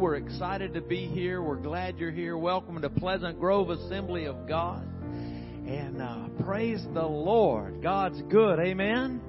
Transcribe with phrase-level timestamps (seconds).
[0.00, 1.42] We're excited to be here.
[1.42, 2.38] We're glad you're here.
[2.38, 4.82] Welcome to Pleasant Grove Assembly of God.
[5.12, 7.82] And uh, praise the Lord.
[7.82, 8.58] God's good.
[8.60, 9.20] Amen.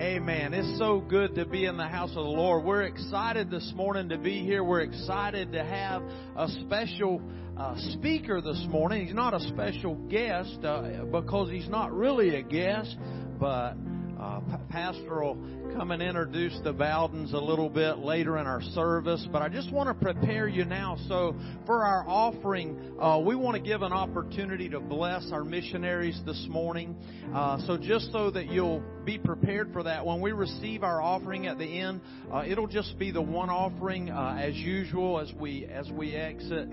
[0.00, 0.54] Amen.
[0.54, 2.64] It's so good to be in the house of the Lord.
[2.64, 4.64] We're excited this morning to be here.
[4.64, 6.02] We're excited to have
[6.34, 7.20] a special
[7.58, 9.04] uh, speaker this morning.
[9.04, 12.96] He's not a special guest uh, because he's not really a guest,
[13.38, 13.74] but
[14.20, 15.38] uh, pastoral
[15.74, 19.72] come and introduce the Bowdens a little bit later in our service, but I just
[19.72, 20.96] want to prepare you now.
[21.08, 21.34] So,
[21.64, 26.46] for our offering, uh, we want to give an opportunity to bless our missionaries this
[26.50, 26.96] morning.
[27.34, 31.46] Uh, so, just so that you'll be prepared for that, when we receive our offering
[31.46, 32.00] at the end,
[32.32, 36.68] uh, it'll just be the one offering uh, as usual as we as we exit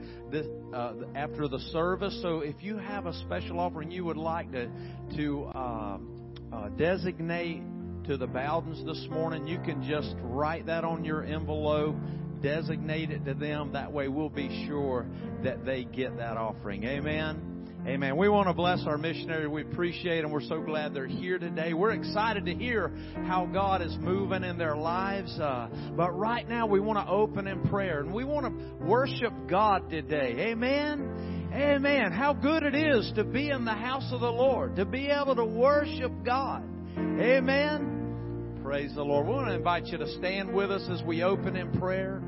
[0.74, 2.18] uh, after the service.
[2.22, 4.70] So, if you have a special offering you would like to
[5.16, 6.16] to um,
[6.58, 7.62] uh, designate
[8.06, 11.96] to the Bowdens this morning, you can just write that on your envelope,
[12.42, 13.74] designate it to them.
[13.74, 15.06] That way we'll be sure
[15.44, 16.84] that they get that offering.
[16.86, 17.44] Amen.
[17.86, 18.18] Amen.
[18.18, 19.49] We want to bless our missionaries.
[19.49, 20.32] We appreciate them.
[20.32, 21.74] We're so glad they're here today.
[21.74, 22.92] We're excited to hear
[23.27, 25.40] how God is moving in their lives.
[25.40, 29.32] Uh, but right now, we want to open in prayer and we want to worship
[29.48, 30.49] God today.
[30.49, 31.37] Amen.
[31.58, 32.12] Amen.
[32.12, 35.36] How good it is to be in the house of the Lord, to be able
[35.36, 36.62] to worship God.
[36.96, 38.60] Amen.
[38.64, 39.26] Praise the Lord.
[39.26, 42.22] We want to invite you to stand with us as we open in prayer.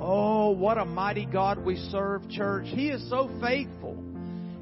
[0.00, 2.64] Oh, what a mighty God we serve, church.
[2.66, 4.02] He is so faithful.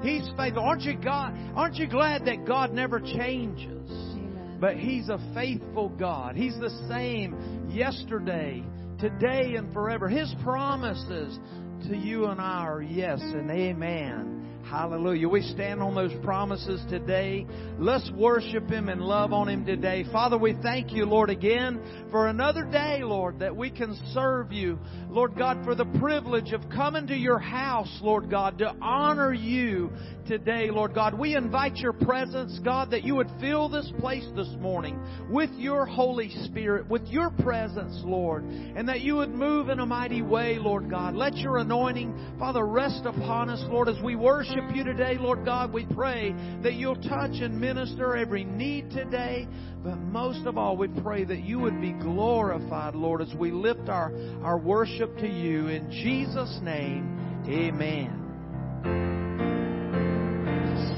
[0.03, 0.61] He's faithful.
[0.61, 1.33] Aren't you God?
[1.55, 3.89] Aren't you glad that God never changes?
[3.89, 4.57] Amen.
[4.61, 6.35] But He's a faithful God.
[6.35, 8.63] He's the same yesterday,
[8.99, 10.07] today, and forever.
[10.07, 11.39] His promises
[11.87, 14.42] to you and I are yes and amen.
[14.73, 15.29] Hallelujah.
[15.29, 17.45] We stand on those promises today.
[17.77, 20.03] Let's worship Him and love on Him today.
[20.11, 24.79] Father, we thank you, Lord, again for another day, Lord, that we can serve you.
[25.09, 29.91] Lord God, for the privilege of coming to your house, Lord God, to honor you
[30.27, 31.13] today, Lord God.
[31.17, 34.99] We invite your presence, God, that you would fill this place this morning
[35.29, 39.85] with your Holy Spirit, with your presence, Lord, and that you would move in a
[39.85, 41.13] mighty way, Lord God.
[41.13, 45.73] Let your anointing, Father, rest upon us, Lord, as we worship you today, Lord God.
[45.73, 49.47] We pray that you'll touch and minister every need today,
[49.83, 53.89] but most of all, we pray that you would be glorified, Lord, as we lift
[53.89, 54.13] our,
[54.43, 55.67] our worship to you.
[55.67, 58.19] In Jesus' name, amen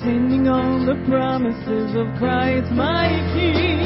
[0.06, 3.82] standing on the promises of Christ my King.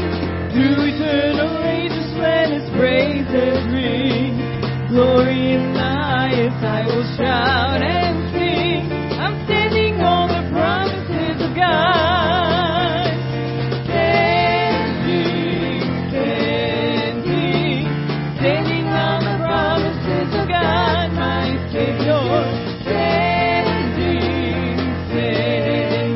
[0.51, 4.35] To eternal ages let his praises ring.
[4.91, 8.28] Glory in the highest I will shout and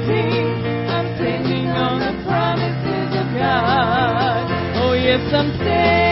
[0.07, 0.31] Me
[0.89, 4.45] i'm sending on the promises of God
[4.83, 6.02] oh yeah some standing,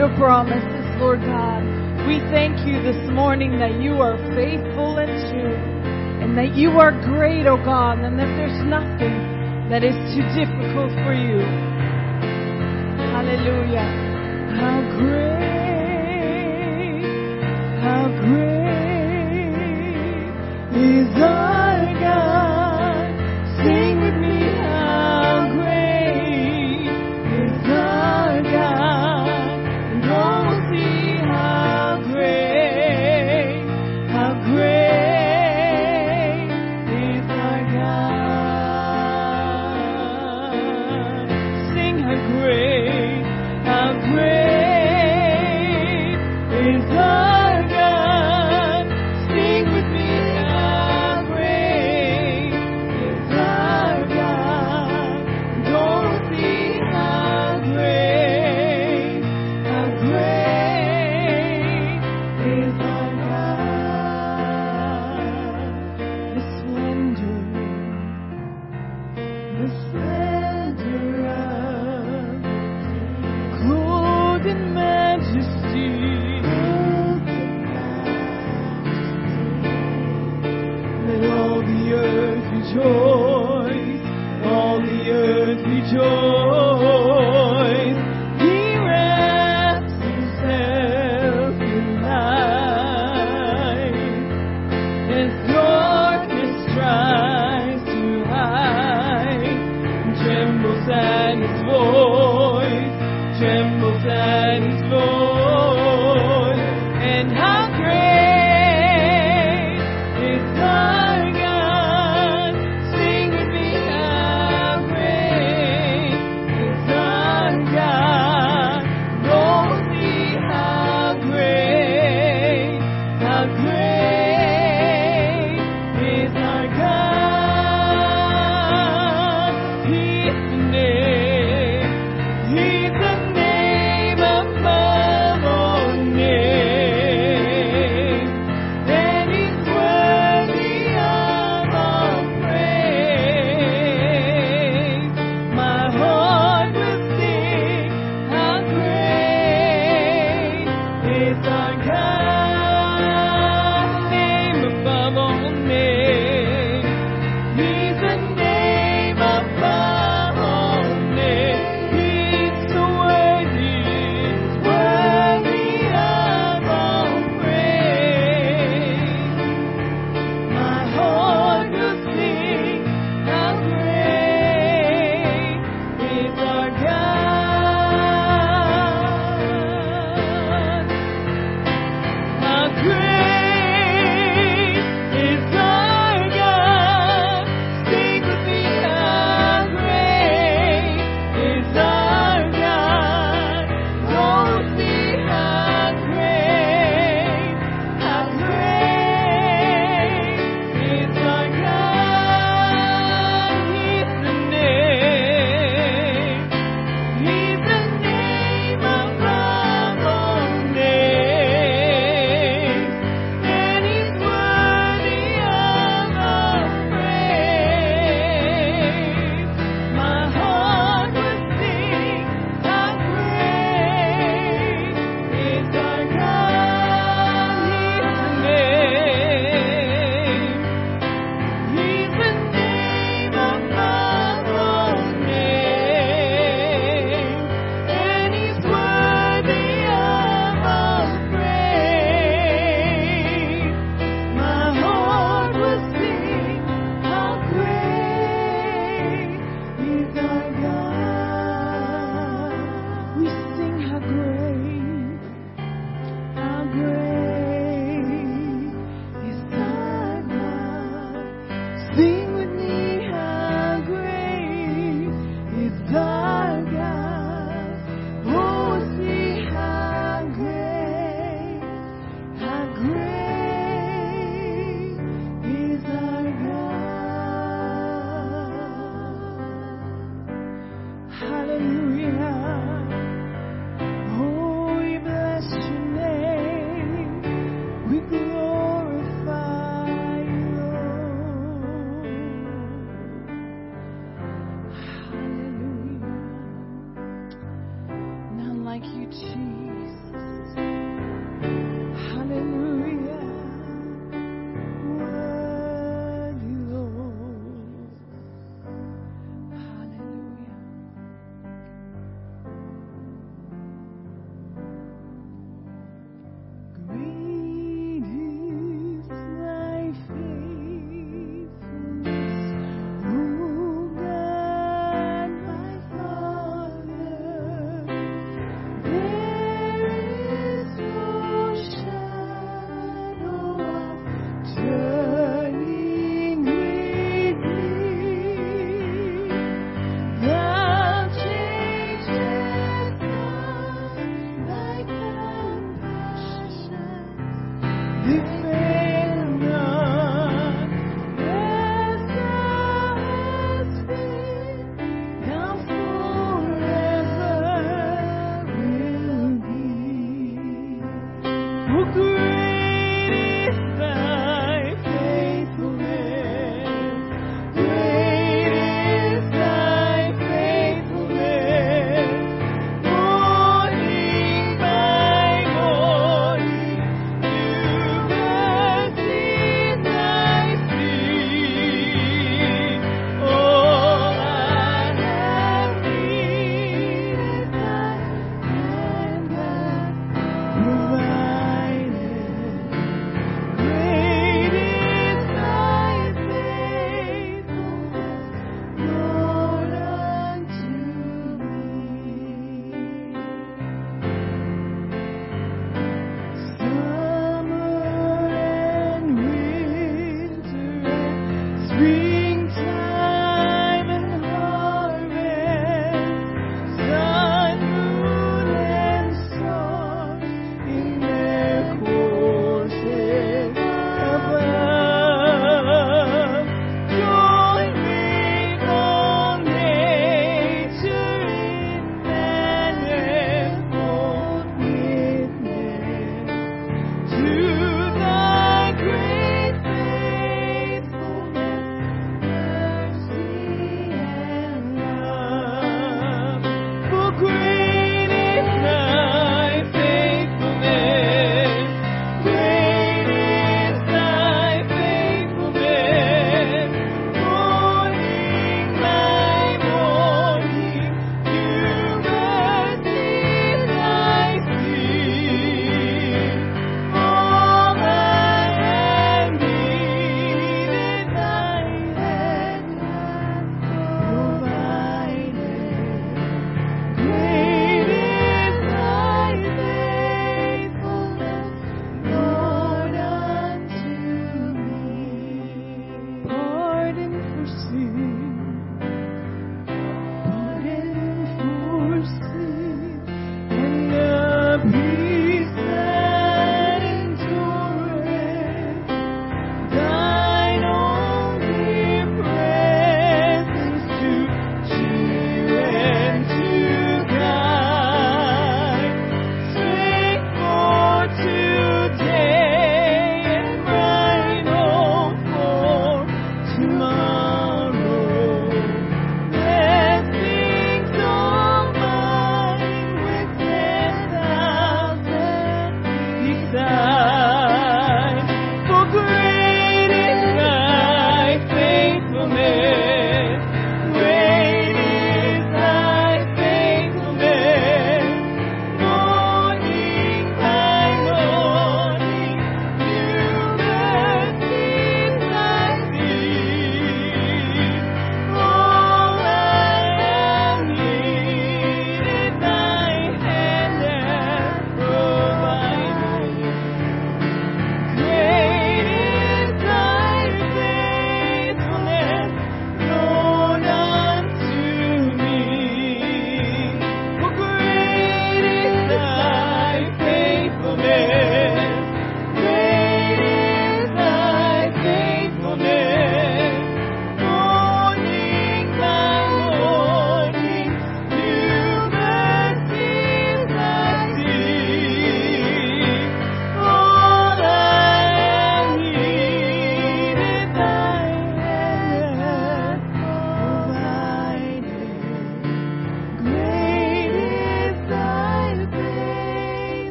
[0.00, 1.60] your promises, Lord God.
[2.08, 5.54] We thank you this morning that you are faithful and true
[6.24, 9.12] and that you are great, O oh God, and that there's nothing
[9.68, 11.44] that is too difficult for you.
[13.12, 13.84] Hallelujah.
[14.56, 15.84] How great,
[17.84, 19.52] how great
[20.80, 21.49] is our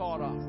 [0.00, 0.42] sought us.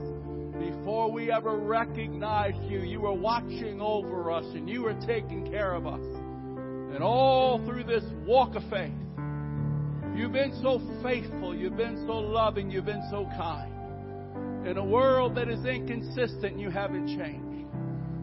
[0.57, 5.73] Before we ever recognized you, you were watching over us and you were taking care
[5.73, 5.99] of us.
[5.99, 8.93] And all through this walk of faith,
[10.15, 13.73] you've been so faithful, you've been so loving, you've been so kind.
[14.65, 17.50] In a world that is inconsistent, you haven't changed.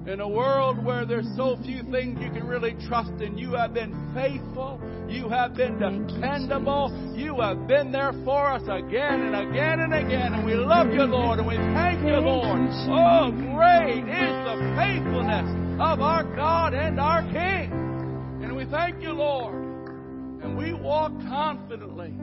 [0.09, 3.75] In a world where there's so few things you can really trust in, you have
[3.75, 4.81] been faithful.
[5.07, 7.15] You have been dependable.
[7.15, 10.33] You have been there for us again and again and again.
[10.33, 12.59] And we love you, Lord, and we thank you, Lord.
[12.89, 17.71] Oh, great is the faithfulness of our God and our King.
[18.43, 19.63] And we thank you, Lord.
[20.43, 22.15] And we walk confidently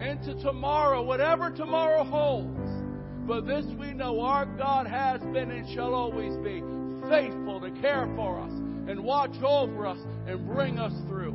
[0.00, 2.77] into tomorrow, whatever tomorrow holds.
[3.28, 6.62] But this we know our God has been and shall always be
[7.10, 8.50] faithful to care for us
[8.88, 11.34] and watch over us and bring us through.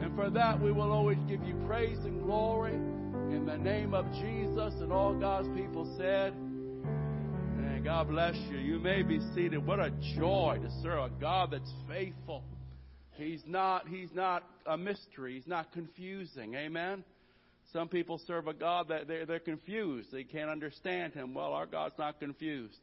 [0.00, 4.06] And for that we will always give you praise and glory in the name of
[4.12, 4.72] Jesus.
[4.80, 8.58] And all God's people said, and God bless you.
[8.58, 9.66] You may be seated.
[9.66, 12.44] What a joy to serve a God that's faithful.
[13.14, 15.34] He's not, he's not a mystery.
[15.34, 16.54] He's not confusing.
[16.54, 17.02] Amen.
[17.72, 20.12] Some people serve a God that they're, they're confused.
[20.12, 21.34] They can't understand Him.
[21.34, 22.78] Well, our God's not confused.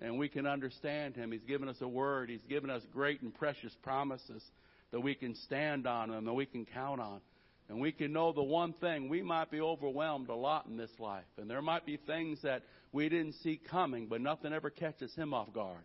[0.00, 1.30] And we can understand Him.
[1.30, 2.28] He's given us a word.
[2.28, 4.42] He's given us great and precious promises
[4.90, 7.20] that we can stand on and that we can count on.
[7.68, 10.90] And we can know the one thing, we might be overwhelmed a lot in this
[10.98, 11.24] life.
[11.38, 15.32] And there might be things that we didn't see coming, but nothing ever catches Him
[15.32, 15.84] off guard.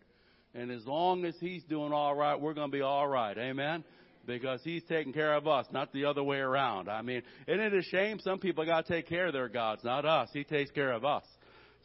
[0.54, 3.38] And as long as He's doing all right, we're going to be all right.
[3.38, 3.84] Amen?
[4.28, 6.90] Because he's taking care of us, not the other way around.
[6.90, 8.20] I mean, isn't it a shame?
[8.20, 10.30] Some people got to take care of their gods, not us.
[10.34, 11.24] He takes care of us.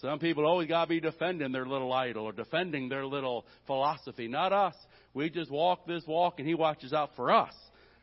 [0.01, 4.27] Some people always got to be defending their little idol or defending their little philosophy,
[4.27, 4.75] not us.
[5.15, 7.55] We just walk this walk and he watches out for us.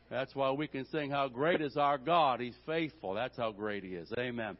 [0.08, 2.40] That's why we can sing, How great is our God.
[2.40, 3.14] He's faithful.
[3.14, 4.10] That's how great he is.
[4.18, 4.56] Amen.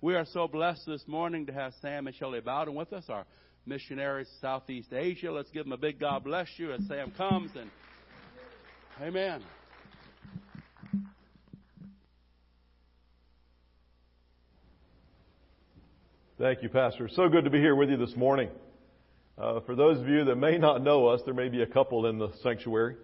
[0.00, 3.26] We are so blessed this morning to have Sam and Shelley Bowden with us, our
[3.66, 5.32] missionaries Southeast Asia.
[5.32, 7.70] Let's give them a big God bless you as Sam comes and
[9.02, 9.42] Amen.
[16.38, 17.08] Thank you, Pastor.
[17.08, 18.50] So good to be here with you this morning.
[19.36, 22.06] Uh, for those of you that may not know us, there may be a couple
[22.06, 22.94] in the sanctuary.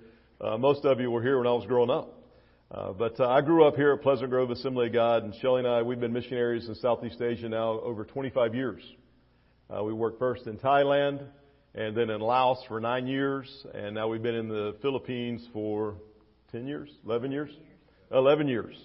[0.40, 2.22] Uh, most of you were here when I was growing up.
[2.70, 5.60] Uh, but uh, I grew up here at Pleasant Grove Assembly of God, and Shelley
[5.60, 8.80] and I, we've been missionaries in Southeast Asia now over 25 years.
[9.68, 11.26] Uh, we worked first in Thailand,
[11.74, 15.94] and then in Laos for nine years, and now we've been in the Philippines for
[16.50, 17.50] 10 years, 11 years,
[18.12, 18.76] 11 years.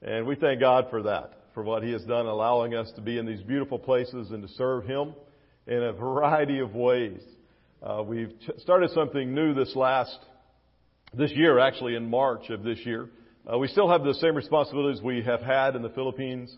[0.00, 3.18] And we thank God for that, for what He has done, allowing us to be
[3.18, 5.14] in these beautiful places and to serve Him
[5.66, 7.20] in a variety of ways.
[7.82, 10.18] Uh, we've started something new this last,
[11.12, 13.10] this year, actually in March of this year.
[13.50, 16.56] Uh, we still have the same responsibilities we have had in the Philippines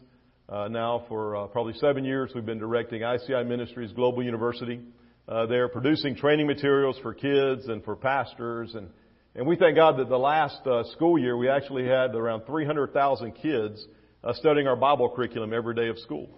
[0.49, 2.31] uh, now for uh, probably seven years.
[2.33, 4.81] We've been directing ICI Ministries Global University.
[5.29, 8.75] Uh, they're producing training materials for kids and for pastors.
[8.77, 8.89] And,
[9.35, 13.33] and we thank God that the last uh, school year we actually had around 300,000
[13.33, 13.85] kids
[14.23, 16.29] uh, studying our Bible curriculum every day of school.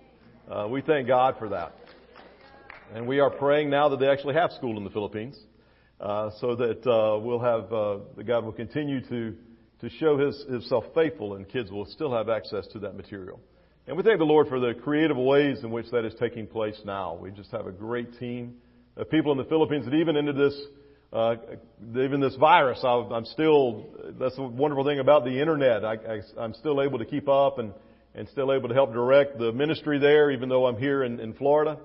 [0.51, 1.75] Uh, we thank God for that.
[2.95, 5.39] And we are praying now that they actually have school in the Philippines
[6.01, 9.37] uh, so that uh, we'll have, that God will continue to,
[9.83, 13.39] to show his, himself faithful and kids will still have access to that material.
[13.87, 16.81] And we thank the Lord for the creative ways in which that is taking place
[16.87, 17.15] now.
[17.17, 18.57] We just have a great team
[18.99, 20.55] of people in the Philippines that even into this,
[21.13, 21.37] uh,
[21.97, 23.87] even this virus, I, I'm still,
[24.19, 25.85] that's the wonderful thing about the internet.
[25.85, 27.73] I, I'm still able to keep up and,
[28.15, 31.33] and still able to help direct the ministry there, even though I'm here in, in
[31.35, 31.79] Florida.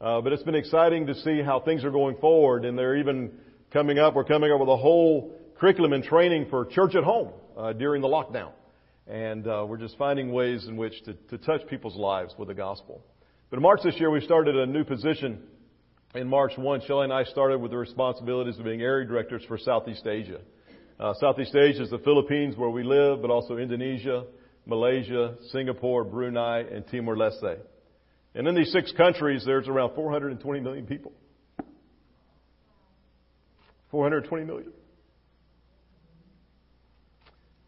[0.00, 3.32] Uh, but it's been exciting to see how things are going forward, and they're even
[3.72, 4.14] coming up.
[4.14, 8.00] We're coming up with a whole curriculum and training for church at home uh, during
[8.00, 8.52] the lockdown,
[9.06, 12.54] and uh, we're just finding ways in which to, to touch people's lives with the
[12.54, 13.02] gospel.
[13.50, 15.42] But in March this year, we started a new position
[16.14, 19.58] in March 1, Shelley and I started with the responsibilities of being area directors for
[19.58, 20.40] Southeast Asia.
[20.98, 24.24] Uh, Southeast Asia is the Philippines where we live, but also Indonesia,
[24.64, 27.58] Malaysia, Singapore, Brunei, and Timor-Leste.
[28.36, 31.12] And in these six countries, there's around 420 million people.
[33.90, 34.72] 420 million.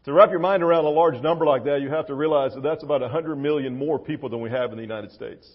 [0.05, 2.63] To wrap your mind around a large number like that, you have to realize that
[2.63, 5.49] that's about 100 million more people than we have in the United States.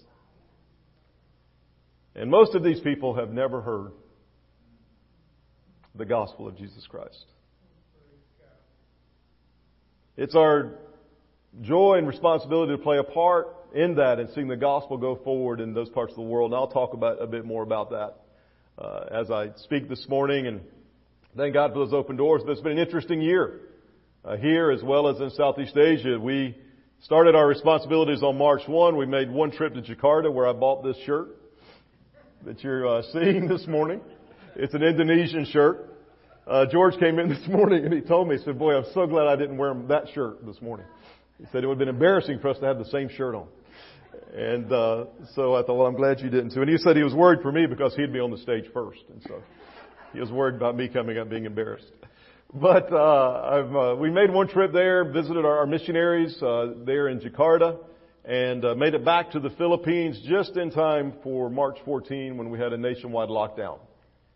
[2.14, 3.92] And most of these people have never heard
[5.94, 7.24] the gospel of Jesus Christ.
[10.16, 10.74] It's our
[11.62, 15.60] joy and responsibility to play a part in that and seeing the gospel go forward
[15.60, 16.52] in those parts of the world.
[16.52, 18.16] And I'll talk about a bit more about that
[18.78, 20.46] uh, as I speak this morning.
[20.46, 20.60] And
[21.36, 22.42] thank God for those open doors.
[22.44, 23.60] But it's been an interesting year
[24.24, 26.18] uh, here as well as in Southeast Asia.
[26.18, 26.56] We
[27.00, 28.96] started our responsibilities on March 1.
[28.96, 31.28] We made one trip to Jakarta where I bought this shirt
[32.44, 34.00] that you're uh, seeing this morning.
[34.56, 35.88] It's an Indonesian shirt.
[36.46, 39.06] Uh, George came in this morning and he told me, he said, boy, I'm so
[39.06, 40.86] glad I didn't wear that shirt this morning.
[41.38, 43.46] He said it would have been embarrassing for us to have the same shirt on.
[44.34, 46.62] And uh, so I thought, well, I'm glad you didn't too.
[46.62, 49.00] And he said he was worried for me because he'd be on the stage first,
[49.10, 49.42] and so
[50.12, 51.90] he was worried about me coming up being embarrassed.
[52.54, 57.08] But uh, I've, uh, we made one trip there, visited our, our missionaries uh, there
[57.08, 57.78] in Jakarta,
[58.24, 62.50] and uh, made it back to the Philippines just in time for March 14 when
[62.50, 63.80] we had a nationwide lockdown.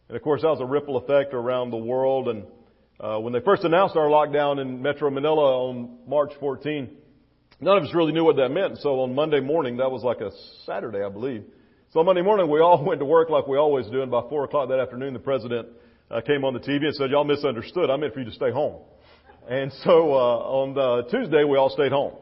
[0.09, 2.29] And of course, that was a ripple effect around the world.
[2.29, 2.45] And
[2.99, 6.91] uh, when they first announced our lockdown in Metro Manila on March 14,
[7.61, 8.79] none of us really knew what that meant.
[8.79, 10.31] So on Monday morning, that was like a
[10.65, 11.45] Saturday, I believe.
[11.93, 14.03] So on Monday morning, we all went to work like we always do.
[14.03, 15.69] And by four o'clock that afternoon, the president
[16.11, 17.91] uh, came on the TV and said, "Y'all misunderstood.
[17.91, 18.83] I meant for you to stay home."
[19.49, 22.15] And so uh, on the Tuesday, we all stayed home.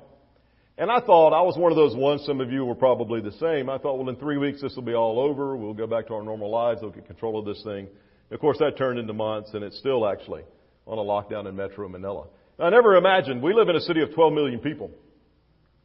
[0.76, 2.24] And I thought I was one of those ones.
[2.26, 3.70] Some of you were probably the same.
[3.70, 5.56] I thought, well, in three weeks this will be all over.
[5.56, 6.80] We'll go back to our normal lives.
[6.82, 7.86] We'll get control of this thing.
[8.32, 10.42] Of course, that turned into months, and it's still actually
[10.86, 12.26] on a lockdown in Metro Manila.
[12.58, 14.90] I never imagined we live in a city of 12 million people.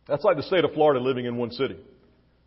[0.07, 1.77] That's like the state of Florida living in one city.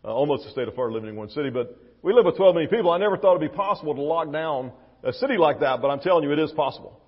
[0.03, 2.55] Uh, almost the state of Florida living in one city, but we live with 12
[2.55, 2.91] million people.
[2.91, 6.01] I never thought it'd be possible to lock down a city like that, but I'm
[6.01, 6.99] telling you, it is possible,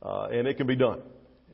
[0.00, 1.02] uh, and it can be done.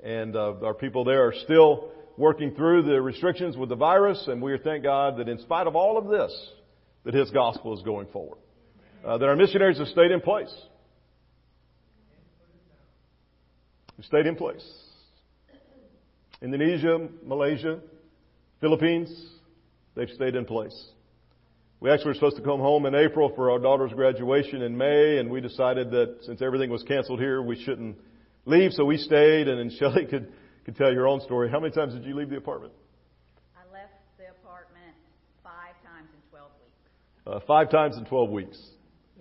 [0.04, 4.42] And uh, our people there are still working through the restrictions with the virus, and
[4.42, 6.50] we thank God that in spite of all of this,
[7.04, 8.38] that His gospel is going forward.
[9.02, 10.54] Uh, that our missionaries have stayed in place.
[13.96, 14.62] Have stayed in place.
[16.42, 17.80] Indonesia, Malaysia,
[18.60, 19.10] Philippines,
[19.94, 20.76] they've stayed in place.
[21.80, 25.16] We actually were supposed to come home in April for our daughter's graduation in May,
[25.16, 27.96] and we decided that since everything was canceled here, we shouldn't
[28.44, 30.30] leave, so we stayed, and then Shelley could
[30.64, 31.50] could tell your own story.
[31.50, 32.72] How many times did you leave the apartment?
[33.56, 34.94] I left the apartment
[35.42, 37.26] five times in 12 weeks.
[37.26, 38.58] Uh, five times in 12 weeks.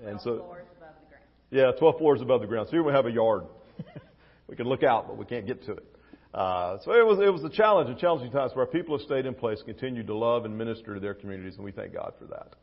[0.05, 1.25] And so, floors above the ground.
[1.51, 2.67] Yeah, 12 floors above the ground.
[2.67, 3.43] So here we have a yard.
[4.47, 5.85] we can look out, but we can't get to it.
[6.33, 8.49] Uh, so it was it was a challenge, a challenging time.
[8.53, 11.55] So our people have stayed in place, continued to love and minister to their communities,
[11.55, 12.53] and we thank God for that.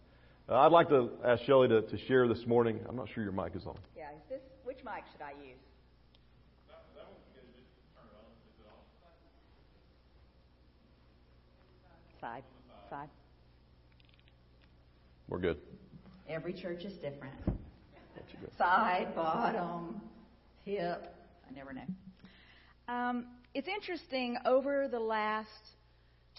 [0.49, 2.79] Uh, I'd like to ask Shelley to, to share this morning.
[2.89, 3.77] I'm not sure your mic is on.
[3.97, 5.59] Yeah, is this which mic should I use?
[12.27, 12.43] Side.
[12.91, 13.09] Side.
[15.29, 15.59] We're good.
[16.29, 17.37] Every church is different.
[18.59, 20.01] Side, bottom,
[20.65, 21.15] hip.
[21.49, 21.85] I never know.
[22.89, 25.47] Um, it's interesting, over the last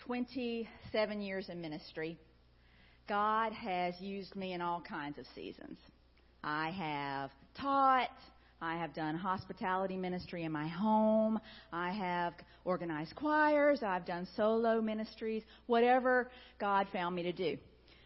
[0.06, 2.20] 27 years in ministry,
[3.08, 5.78] God has used me in all kinds of seasons.
[6.44, 8.10] I have taught,
[8.62, 11.40] I have done hospitality ministry in my home.
[11.72, 12.34] I have
[12.66, 13.84] organized choirs.
[13.84, 17.58] I've done solo ministries, whatever God found me to do.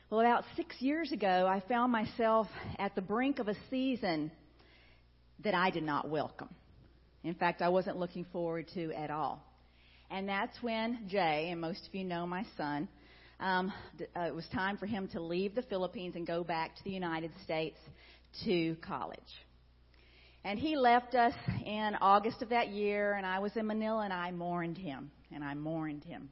[0.10, 2.48] Well, about six years ago, I found myself
[2.80, 4.30] at the brink of a season
[5.42, 6.50] that I did not welcome.
[7.24, 9.42] In fact, I wasn't looking forward to at all.
[10.10, 12.90] And that's when Jay, and most of you know my son,
[13.40, 13.72] um,
[14.18, 16.92] uh, it was time for him to leave the Philippines and go back to the
[16.92, 17.78] United States
[18.44, 19.20] to college.
[20.43, 21.34] And he left us
[21.65, 25.43] in August of that year, and I was in Manila, and I mourned him, and
[25.43, 26.30] I mourned him,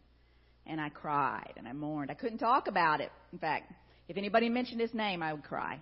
[0.65, 2.09] and I cried, and I mourned.
[2.09, 3.11] I couldn't talk about it.
[3.31, 3.71] In fact,
[4.07, 5.79] if anybody mentioned his name, I would cry.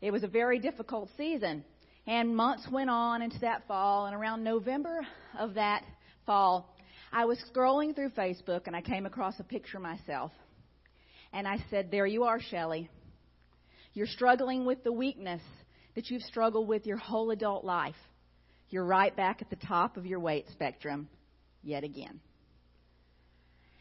[0.00, 1.64] It was a very difficult season.
[2.06, 5.06] And months went on into that fall, and around November
[5.38, 5.84] of that
[6.26, 6.76] fall,
[7.12, 10.32] I was scrolling through Facebook and I came across a picture myself.
[11.32, 12.88] And I said, There you are, Shelley.
[13.94, 15.42] You're struggling with the weakness
[15.94, 17.96] that you've struggled with your whole adult life,
[18.70, 21.08] you're right back at the top of your weight spectrum
[21.62, 22.20] yet again.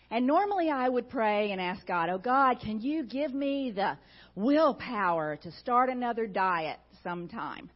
[0.09, 3.97] And normally I would pray and ask God, Oh God, can you give me the
[4.35, 7.69] willpower to start another diet sometime?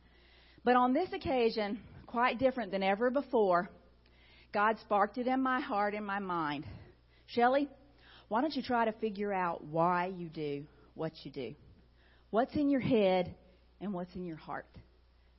[0.65, 3.69] But on this occasion, quite different than ever before,
[4.53, 6.65] God sparked it in my heart and my mind.
[7.27, 7.69] Shelley,
[8.27, 11.55] why don't you try to figure out why you do what you do?
[12.31, 13.33] What's in your head
[13.85, 14.65] and what's in your heart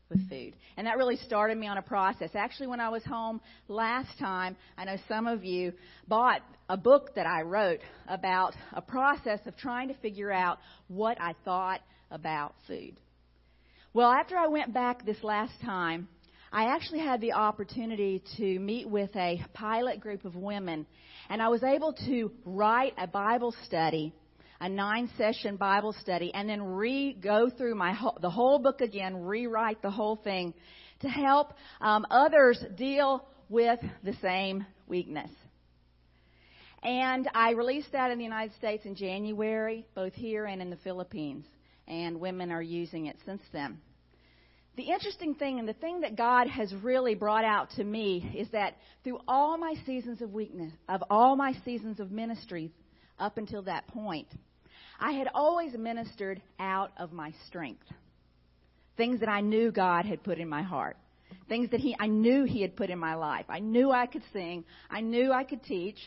[0.08, 0.54] with food.
[0.76, 2.30] And that really started me on a process.
[2.34, 5.72] Actually, when I was home last time, I know some of you
[6.06, 11.20] bought a book that I wrote about a process of trying to figure out what
[11.20, 11.80] I thought
[12.10, 12.96] about food.
[13.92, 16.08] Well, after I went back this last time,
[16.52, 20.86] I actually had the opportunity to meet with a pilot group of women,
[21.28, 24.12] and I was able to write a Bible study
[24.60, 28.80] a nine session Bible study and then re go through my whole, the whole book
[28.80, 30.54] again, rewrite the whole thing
[31.00, 35.30] to help um, others deal with the same weakness.
[36.82, 40.76] And I released that in the United States in January, both here and in the
[40.76, 41.44] Philippines.
[41.88, 43.78] And women are using it since then.
[44.76, 48.48] The interesting thing and the thing that God has really brought out to me is
[48.50, 52.70] that through all my seasons of weakness, of all my seasons of ministry
[53.18, 54.28] up until that point,
[54.98, 57.86] I had always ministered out of my strength.
[58.96, 60.96] Things that I knew God had put in my heart.
[61.48, 63.46] Things that he, I knew He had put in my life.
[63.48, 64.64] I knew I could sing.
[64.90, 65.98] I knew I could teach.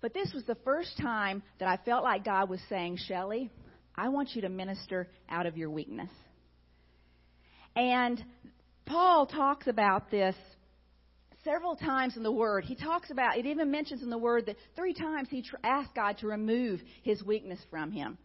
[0.00, 3.50] But this was the first time that I felt like God was saying, Shelley,
[3.96, 6.10] I want you to minister out of your weakness.
[7.74, 8.22] And
[8.86, 10.36] Paul talks about this
[11.44, 12.64] several times in the Word.
[12.64, 15.94] He talks about, it even mentions in the Word that three times he tr- asked
[15.94, 18.18] God to remove his weakness from him.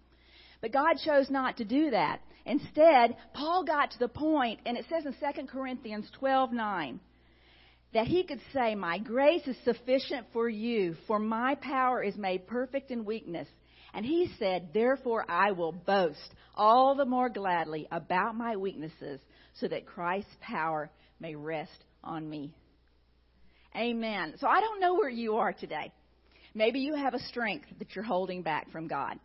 [0.62, 2.22] But God chose not to do that.
[2.46, 7.00] Instead, Paul got to the point, and it says in 2 Corinthians 12:9,
[7.94, 12.48] that he could say, My grace is sufficient for you, for my power is made
[12.48, 13.48] perfect in weakness.
[13.94, 19.20] And he said, Therefore I will boast all the more gladly about my weaknesses,
[19.56, 22.52] so that Christ's power may rest on me.
[23.76, 24.36] Amen.
[24.40, 25.92] So I don't know where you are today.
[26.54, 29.20] Maybe you have a strength that you're holding back from God.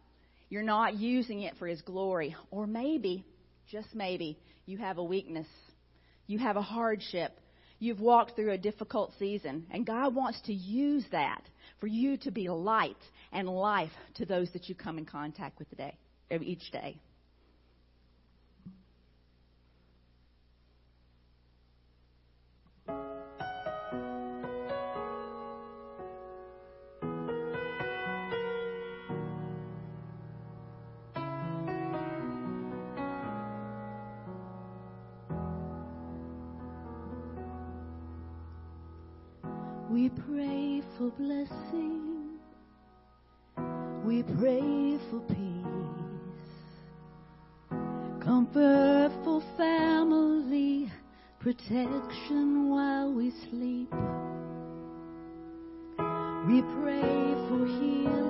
[0.48, 2.34] You're not using it for His glory.
[2.50, 3.24] Or maybe,
[3.70, 5.46] just maybe, you have a weakness.
[6.26, 7.38] You have a hardship
[7.80, 11.42] You've walked through a difficult season, and God wants to use that
[11.78, 12.96] for you to be light
[13.32, 15.96] and life to those that you come in contact with today,
[16.40, 16.98] each day.
[40.09, 42.38] We pray for blessing.
[44.07, 45.66] We pray for peace.
[48.25, 50.90] Comfort for family.
[51.40, 53.92] Protection while we sleep.
[56.47, 58.27] We pray for healing.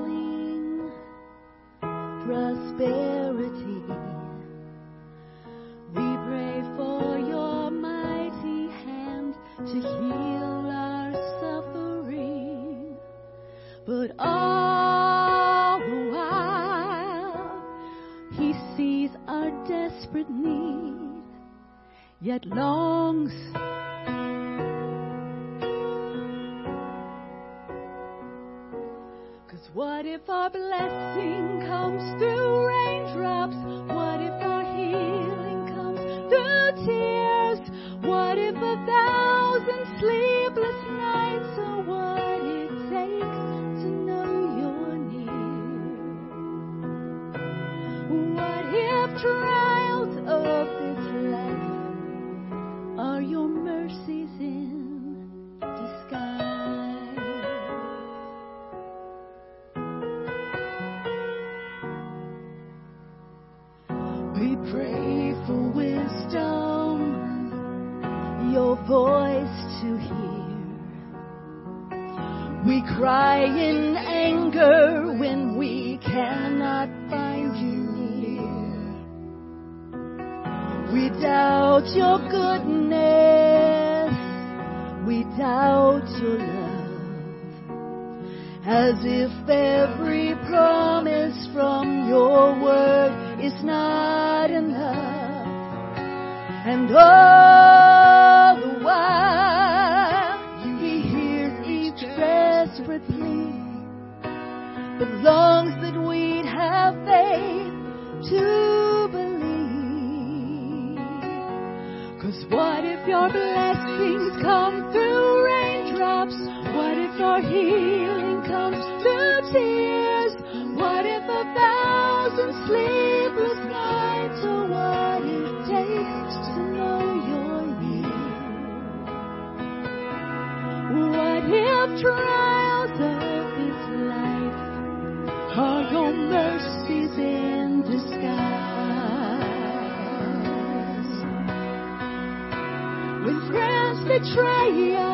[144.78, 145.07] Betray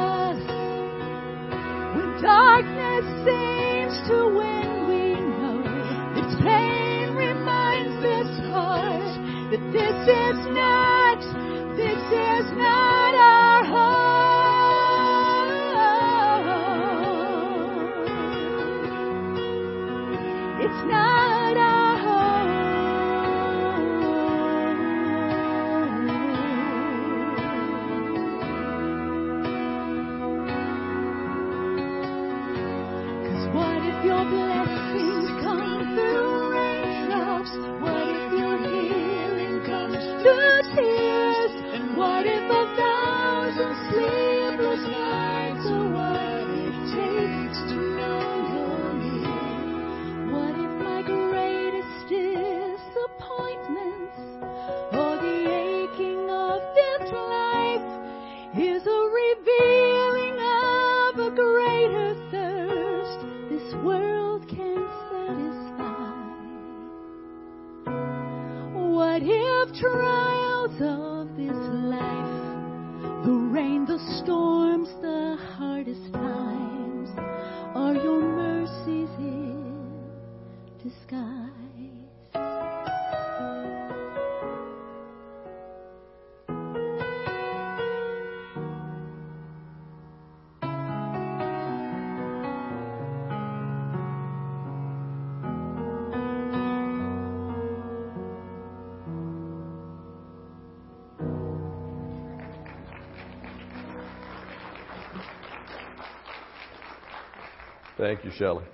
[108.05, 108.65] Thank you, Shelley.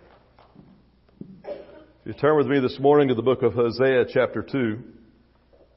[1.45, 1.55] If
[2.05, 4.79] you turn with me this morning to the book of Hosea, chapter 2,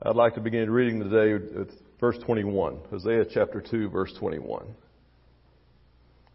[0.01, 1.67] I'd like to begin reading today at
[1.99, 2.79] verse 21.
[2.89, 4.65] Hosea, chapter 2, verse 21.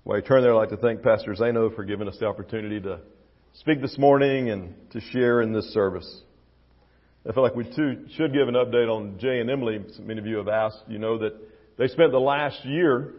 [0.05, 2.81] While you turn there, I'd like to thank Pastor Zeno for giving us the opportunity
[2.83, 3.01] to
[3.55, 6.23] speak this morning and to share in this service.
[7.29, 9.85] I feel like we too should give an update on Jay and Emily.
[9.99, 10.85] Many of you have asked.
[10.87, 11.33] You know that
[11.79, 13.13] they spent the last year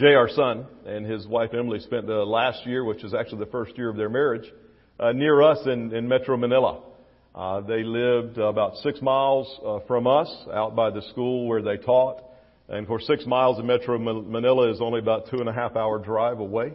[0.00, 3.76] Our son, and his wife Emily spent the last year, which is actually the first
[3.76, 4.50] year of their marriage,
[4.98, 6.80] uh, near us in, in Metro Manila.
[7.34, 11.76] Uh, they lived about six miles uh, from us, out by the school where they
[11.76, 12.22] taught.
[12.70, 15.98] And for six miles in Metro Manila is only about two and a half hour
[15.98, 16.72] drive away.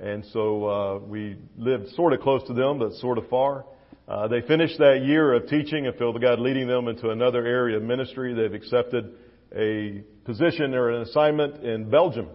[0.00, 3.66] And so uh, we lived sort of close to them, but sort of far.
[4.08, 7.44] Uh, they finished that year of teaching and feel the God leading them into another
[7.46, 8.32] area of ministry.
[8.32, 9.12] They've accepted
[9.54, 12.28] a position or an assignment in Belgium.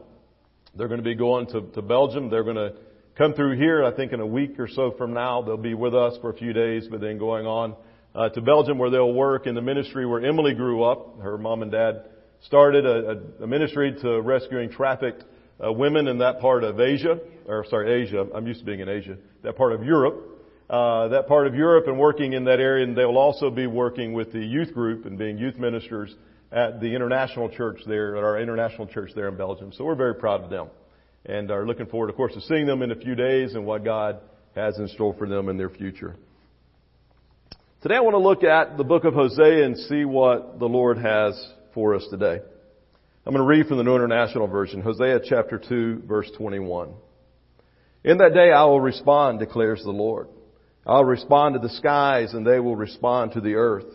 [0.76, 2.30] They're going to be going to, to Belgium.
[2.30, 2.74] They're going to
[3.18, 5.42] come through here, I think in a week or so from now.
[5.42, 7.76] They'll be with us for a few days, but then going on
[8.16, 11.20] uh, to Belgium where they'll work in the ministry where Emily grew up.
[11.22, 12.06] Her mom and dad
[12.42, 15.24] started a, a, ministry to rescuing trafficked
[15.64, 18.26] uh, women in that part of Asia, or sorry, Asia.
[18.34, 19.18] I'm used to being in Asia.
[19.44, 20.30] That part of Europe.
[20.70, 24.14] Uh, that part of Europe and working in that area, and they'll also be working
[24.14, 26.16] with the youth group and being youth ministers
[26.54, 29.74] at the international church there, at our international church there in Belgium.
[29.74, 30.68] So we're very proud of them
[31.26, 33.84] and are looking forward, of course, to seeing them in a few days and what
[33.84, 34.20] God
[34.56, 36.16] has in store for them in their future.
[37.82, 41.00] Today I want to look at the book of Hosea and see what the Lord
[41.00, 41.34] has
[41.74, 42.40] for us today.
[43.26, 46.94] I'm going to read from the New International Version, Hosea chapter 2, verse 21.
[48.04, 50.28] In that day I will respond, declares the Lord.
[50.86, 53.86] I'll respond to the skies and they will respond to the earth.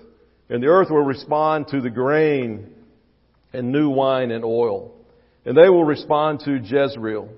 [0.48, 2.72] And the earth will respond to the grain
[3.52, 4.94] and new wine and oil.
[5.44, 7.28] And they will respond to Jezreel.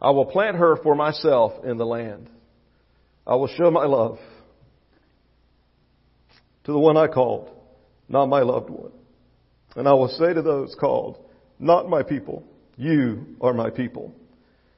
[0.00, 2.28] I will plant her for myself in the land.
[3.26, 4.18] I will show my love
[6.64, 7.50] to the one I called,
[8.08, 8.92] not my loved one.
[9.76, 11.18] And I will say to those called,
[11.58, 12.44] not my people,
[12.76, 14.14] you are my people.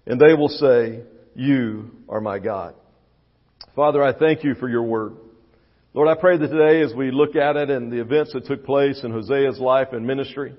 [0.06, 1.02] And they will say,
[1.34, 2.74] you are my God.
[3.74, 5.16] Father, I thank you for your word.
[5.96, 8.66] Lord, I pray that today as we look at it and the events that took
[8.66, 10.54] place in Hosea's life and ministry,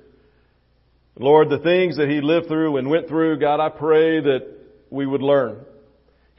[1.15, 4.47] Lord, the things that he lived through and went through, God, I pray that
[4.89, 5.63] we would learn.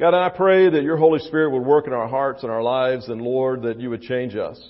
[0.01, 3.09] God, I pray that your Holy Spirit would work in our hearts and our lives,
[3.09, 4.61] and Lord, that you would change us.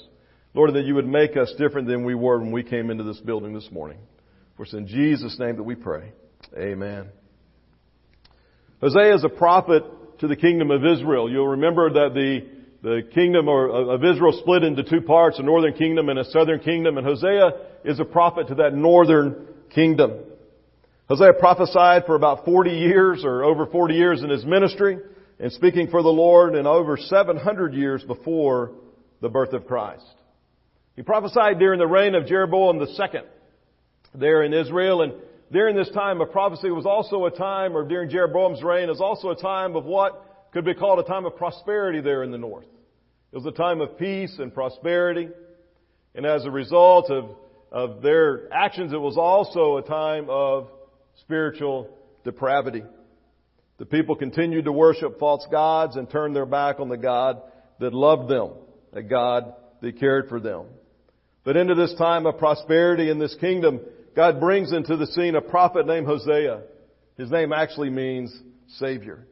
[0.53, 3.21] Lord, that you would make us different than we were when we came into this
[3.21, 3.99] building this morning.
[4.59, 6.13] For it's in Jesus' name that we pray.
[6.55, 7.09] Amen.
[8.83, 9.85] Hosea is a prophet
[10.19, 11.31] to the kingdom of Israel.
[11.31, 15.75] You'll remember that the, the kingdom uh, of Israel split into two parts, a northern
[15.75, 17.51] kingdom and a southern kingdom, and Hosea
[17.85, 20.13] is a prophet to that northern kingdom.
[21.09, 24.99] Hosea prophesied for about 40 years or over 40 years in his ministry
[25.41, 28.73] and speaking for the Lord and over 700 years before
[29.21, 30.05] the birth of Christ.
[30.97, 33.21] He prophesied during the reign of Jeroboam II
[34.15, 35.13] there in Israel and
[35.51, 39.31] during this time of prophecy was also a time, or during Jeroboam's reign, is also
[39.31, 42.67] a time of what could be called a time of prosperity there in the north.
[43.33, 45.29] It was a time of peace and prosperity.
[46.15, 47.31] And as a result of,
[47.71, 50.69] of their actions, it was also a time of
[51.21, 51.91] spiritual
[52.25, 52.83] depravity.
[53.79, 57.43] The people continued to worship false gods and turned their back on the God
[57.79, 58.53] that loved them,
[58.93, 60.67] a God that cared for them.
[61.45, 63.81] But into this time of prosperity in this kingdom,
[64.17, 66.63] God brings into the scene a prophet named Hosea.
[67.17, 68.37] His name actually means
[68.79, 69.27] Savior.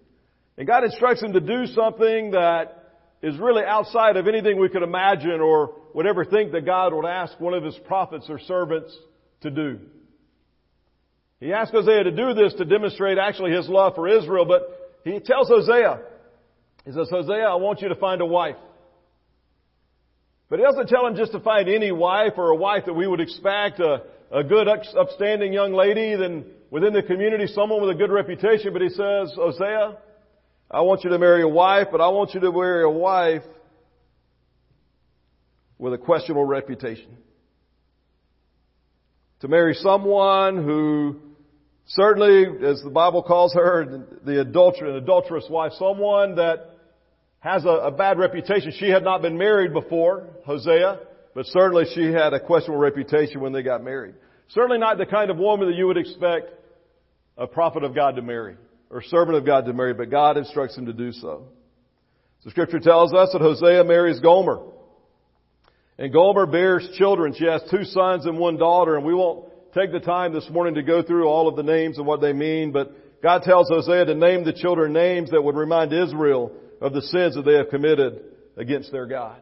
[0.59, 2.87] And God instructs him to do something that
[3.23, 7.07] is really outside of anything we could imagine or would ever think that God would
[7.07, 8.97] ask one of his prophets or servants
[9.41, 9.81] to do.
[11.41, 15.21] He asks Hosea to do this to demonstrate actually his love for Israel, but he
[15.21, 16.01] tells Hosea,
[16.85, 18.57] he says, Hosea, I want you to find a wife.
[20.49, 23.07] But he doesn't tell him just to find any wife or a wife that we
[23.07, 27.99] would expect, a, a good, upstanding young lady, then within the community, someone with a
[27.99, 29.99] good reputation, but he says, Hosea,
[30.71, 33.43] I want you to marry a wife, but I want you to marry a wife
[35.79, 37.17] with a questionable reputation.
[39.41, 41.21] To marry someone who
[41.87, 46.71] certainly, as the Bible calls her, the adulterous, an adulterous wife, someone that
[47.41, 48.73] has a, a bad reputation.
[48.77, 50.99] She had not been married before, Hosea,
[51.35, 54.15] but certainly she had a questionable reputation when they got married.
[54.49, 56.51] Certainly not the kind of woman that you would expect
[57.37, 58.57] a prophet of God to marry
[58.97, 61.49] or servant of God to marry, but God instructs him to do so.
[62.45, 64.59] The scripture tells us that Hosea marries Gomer.
[65.99, 67.35] And Gomer bears children.
[67.37, 70.77] She has two sons and one daughter, and we won't take the time this morning
[70.77, 74.07] to go through all of the names and what they mean, but God tells Hosea
[74.07, 77.69] to name the children names that would remind Israel of the sins that they have
[77.69, 78.23] committed
[78.57, 79.39] against their God.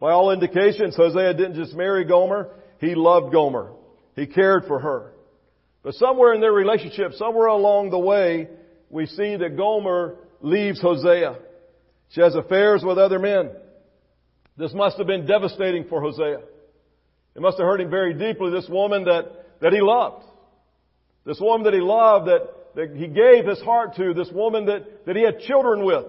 [0.00, 2.48] By all indications, Hosea didn't just marry Gomer,
[2.80, 3.74] he loved Gomer.
[4.16, 5.12] He cared for her.
[5.82, 8.48] But somewhere in their relationship, somewhere along the way,
[8.90, 11.36] we see that Gomer leaves Hosea.
[12.10, 13.50] She has affairs with other men.
[14.56, 16.40] This must have been devastating for Hosea.
[17.34, 20.24] It must have hurt him very deeply, this woman that, that he loved.
[21.24, 25.06] This woman that he loved, that, that he gave his heart to, this woman that,
[25.06, 26.04] that he had children with,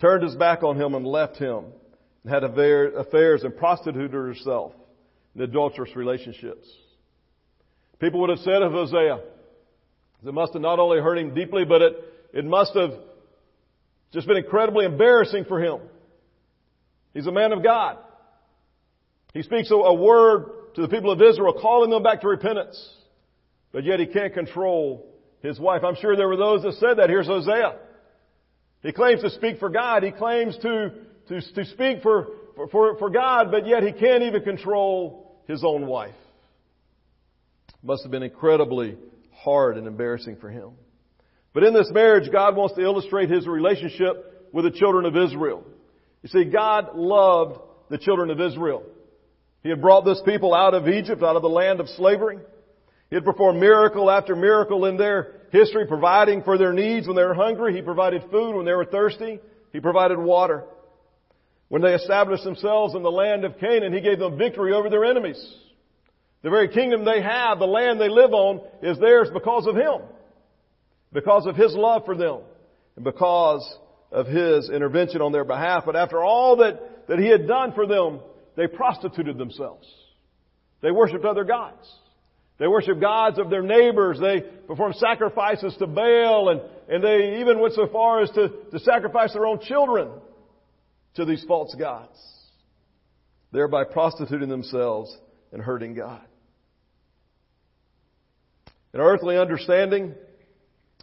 [0.00, 1.64] turned his back on him and left him
[2.22, 4.72] and had affairs and prostituted herself
[5.34, 6.66] in adulterous relationships.
[8.00, 9.20] People would have said of Hosea,
[10.26, 11.92] it must have not only hurt him deeply, but it,
[12.32, 12.92] it must have
[14.12, 15.80] just been incredibly embarrassing for him.
[17.14, 17.98] He's a man of God.
[19.34, 22.96] He speaks a, a word to the people of Israel, calling them back to repentance.
[23.72, 25.06] But yet he can't control
[25.42, 25.82] his wife.
[25.84, 27.08] I'm sure there were those that said that.
[27.08, 27.76] Here's Hosea.
[28.82, 30.02] He claims to speak for God.
[30.02, 30.90] He claims to,
[31.28, 32.28] to, to speak for,
[32.70, 36.14] for, for God, but yet he can't even control his own wife.
[37.82, 38.96] Must have been incredibly
[39.32, 40.70] hard and embarrassing for him.
[41.52, 45.64] But in this marriage, God wants to illustrate his relationship with the children of Israel.
[46.22, 47.58] You see, God loved
[47.88, 48.84] the children of Israel.
[49.62, 52.38] He had brought this people out of Egypt, out of the land of slavery.
[53.08, 57.24] He had performed miracle after miracle in their history, providing for their needs when they
[57.24, 57.74] were hungry.
[57.74, 59.40] He provided food when they were thirsty.
[59.72, 60.64] He provided water.
[61.68, 65.04] When they established themselves in the land of Canaan, He gave them victory over their
[65.04, 65.40] enemies.
[66.42, 70.02] The very kingdom they have, the land they live on, is theirs because of Him.
[71.12, 72.40] Because of His love for them.
[72.96, 73.76] And because
[74.10, 75.84] of His intervention on their behalf.
[75.84, 78.20] But after all that, that He had done for them,
[78.56, 79.86] they prostituted themselves.
[80.80, 81.86] They worshiped other gods.
[82.58, 84.18] They worshiped gods of their neighbors.
[84.20, 88.78] They performed sacrifices to Baal and, and they even went so far as to, to
[88.80, 90.10] sacrifice their own children
[91.14, 92.18] to these false gods,
[93.52, 95.16] thereby prostituting themselves
[95.52, 96.20] and hurting God.
[98.92, 100.14] In our earthly understanding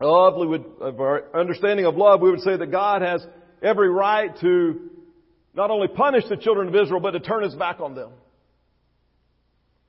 [0.01, 3.25] of, would, of our understanding of love, we would say that God has
[3.61, 4.89] every right to
[5.53, 8.11] not only punish the children of Israel, but to turn his back on them.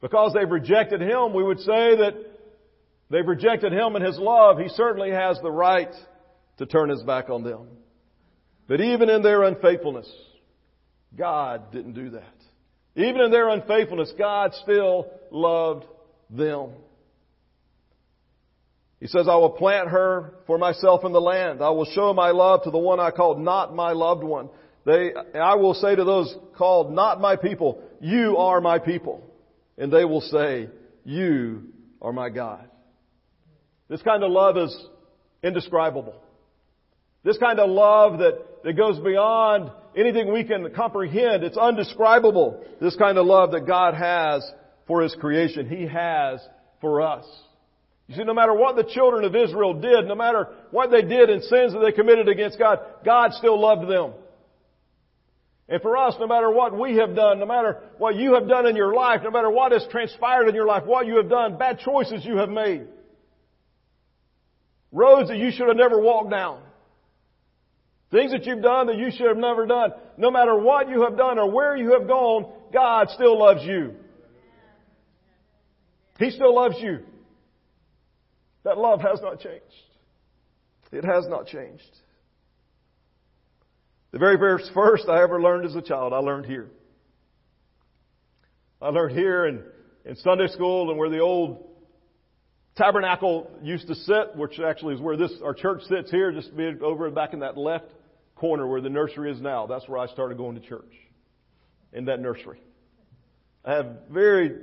[0.01, 2.15] Because they've rejected him, we would say that
[3.11, 4.59] they've rejected him and his love.
[4.59, 5.93] He certainly has the right
[6.59, 7.67] to turn his back on them.
[8.69, 10.11] But even in their unfaithfulness,
[11.17, 12.23] God didn't do that.
[12.95, 15.85] Even in their unfaithfulness, God still loved
[16.31, 16.71] them.
[19.01, 21.63] He says, I will plant her for myself in the land.
[21.63, 24.51] I will show my love to the one I called not my loved one.
[24.85, 29.23] They, I will say to those called not my people, you are my people.
[29.77, 30.69] And they will say,
[31.05, 31.65] you
[32.03, 32.69] are my God.
[33.89, 34.77] This kind of love is
[35.43, 36.15] indescribable.
[37.23, 41.45] This kind of love that, that goes beyond anything we can comprehend.
[41.45, 42.65] It's undescribable.
[42.81, 44.49] This kind of love that God has
[44.87, 45.69] for His creation.
[45.69, 46.41] He has
[46.81, 47.25] for us.
[48.09, 51.29] You see, no matter what the children of Israel did, no matter what they did
[51.29, 54.15] in sins that they committed against God, God still loved them.
[55.69, 58.67] And for us, no matter what we have done, no matter what you have done
[58.67, 61.59] in your life, no matter what has transpired in your life, what you have done,
[61.59, 62.87] bad choices you have made,
[64.91, 66.63] roads that you should have never walked down,
[68.11, 71.19] things that you've done that you should have never done, no matter what you have
[71.19, 73.97] done or where you have gone, God still loves you.
[76.19, 77.01] He still loves you.
[78.65, 79.63] That love has not changed.
[80.93, 81.83] It has not changed.
[84.11, 86.69] The very first first I ever learned as a child, I learned here.
[88.81, 89.63] I learned here in,
[90.05, 91.67] in Sunday school and where the old
[92.77, 96.51] tabernacle used to sit, which actually is where this our church sits here, just
[96.83, 97.87] over back in that left
[98.37, 99.67] corner where the nursery is now.
[99.67, 100.93] That's where I started going to church.
[101.93, 102.61] In that nursery.
[103.65, 104.57] I have very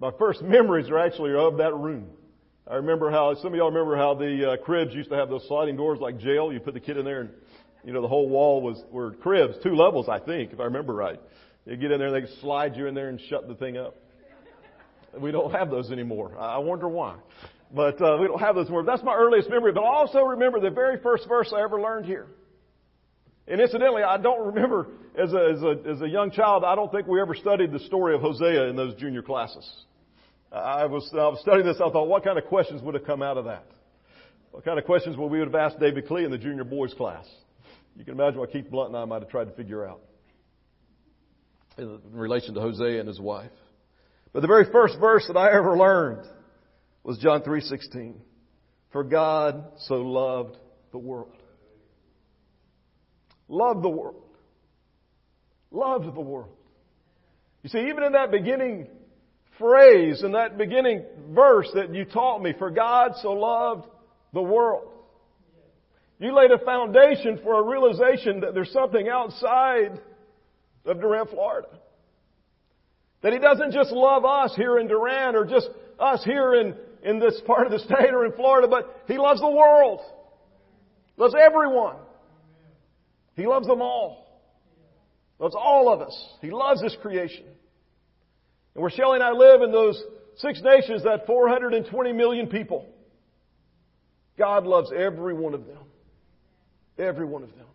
[0.00, 2.06] my first memories are actually of that room.
[2.70, 5.46] I remember how some of y'all remember how the uh, cribs used to have those
[5.48, 6.52] sliding doors like jail.
[6.52, 7.30] You put the kid in there and
[7.84, 10.94] you know, the whole wall was, were cribs, two levels, I think, if I remember
[10.94, 11.20] right.
[11.66, 13.96] You get in there, and they slide you in there and shut the thing up.
[15.18, 16.38] We don't have those anymore.
[16.38, 17.16] I wonder why.
[17.74, 18.84] But uh, we don't have those anymore.
[18.84, 19.72] That's my earliest memory.
[19.72, 22.26] But I also remember the very first verse I ever learned here.
[23.48, 26.92] And incidentally, I don't remember as a, as a, as a young child, I don't
[26.92, 29.68] think we ever studied the story of Hosea in those junior classes.
[30.52, 33.22] I was, I was studying this, I thought, what kind of questions would have come
[33.22, 33.66] out of that?
[34.50, 37.26] What kind of questions would we have asked David Klee in the junior boys class?
[37.96, 40.00] You can imagine what Keith Blunt and I might have tried to figure out
[41.78, 43.50] in relation to Hosea and his wife.
[44.32, 46.26] But the very first verse that I ever learned
[47.02, 48.20] was John 3:16.
[48.90, 50.56] For God so loved
[50.92, 51.36] the world.
[53.48, 54.22] Loved the world.
[55.70, 56.56] Loved the world.
[57.62, 58.88] You see, even in that beginning
[59.60, 63.86] phrase, in that beginning verse that you taught me, for God so loved
[64.32, 64.88] the world.
[66.18, 70.00] You laid a foundation for a realization that there's something outside
[70.84, 71.68] of Durant, Florida.
[73.22, 77.20] That He doesn't just love us here in Durant or just us here in, in
[77.20, 80.00] this part of the state or in Florida, but He loves the world.
[81.16, 81.96] Loves everyone.
[83.36, 84.26] He loves them all.
[85.38, 86.28] Loves all of us.
[86.40, 87.44] He loves His creation.
[88.74, 90.02] And where Shelley and I live in those
[90.36, 92.86] six nations, that 420 million people,
[94.38, 95.78] God loves every one of them.
[96.98, 97.66] Every one of them.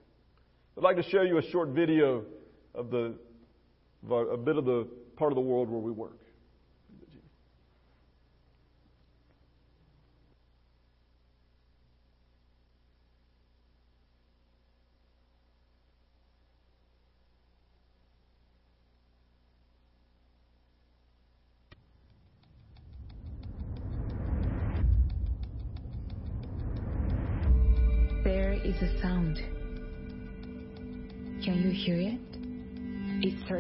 [0.78, 2.26] I'd like to show you a short video
[2.74, 3.16] of the
[4.10, 6.20] of a bit of the part of the world where we work.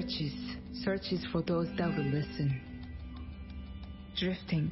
[0.05, 0.33] Searches,
[0.83, 2.61] searches for those that will listen.
[4.17, 4.71] Drifting,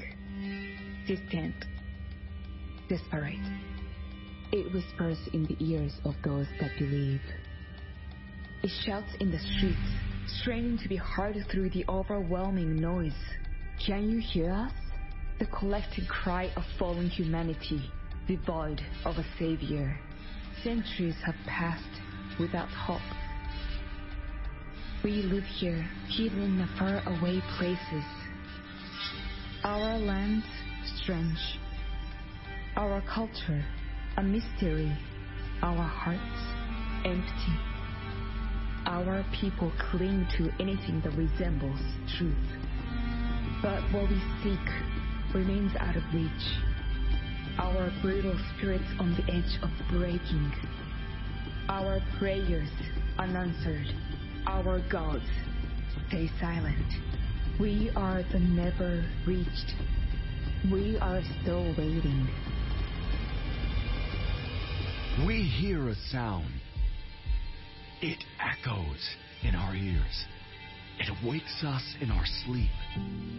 [1.07, 1.55] distant,
[2.88, 3.39] desperate.
[4.51, 7.21] It whispers in the ears of those that believe.
[8.61, 13.11] It shouts in the streets, straining to be heard through the overwhelming noise.
[13.86, 14.71] Can you hear us?
[15.39, 17.91] The collective cry of fallen humanity,
[18.27, 19.97] devoid of a savior.
[20.63, 21.84] Centuries have passed
[22.39, 23.01] without hope.
[25.04, 28.06] We live here, hidden in the faraway places.
[29.64, 30.43] Our land,
[31.01, 31.60] strange.
[32.76, 33.66] Our culture,
[34.18, 34.95] a mystery.
[35.62, 36.20] Our hearts,
[37.06, 37.54] empty.
[38.86, 41.82] Our people cling to anything that resembles
[42.18, 42.34] truth.
[43.62, 46.74] But what we seek remains out of reach
[47.58, 50.51] our brutal spirits on the edge of breaking.
[51.70, 52.70] Our prayers
[53.20, 53.88] unanswered.
[54.45, 55.23] Our gods
[56.07, 56.93] stay silent.
[57.59, 59.73] We are the never reached.
[60.71, 62.27] We are still waiting.
[65.25, 66.51] We hear a sound.
[68.01, 70.25] It echoes in our ears.
[70.99, 72.69] It wakes us in our sleep.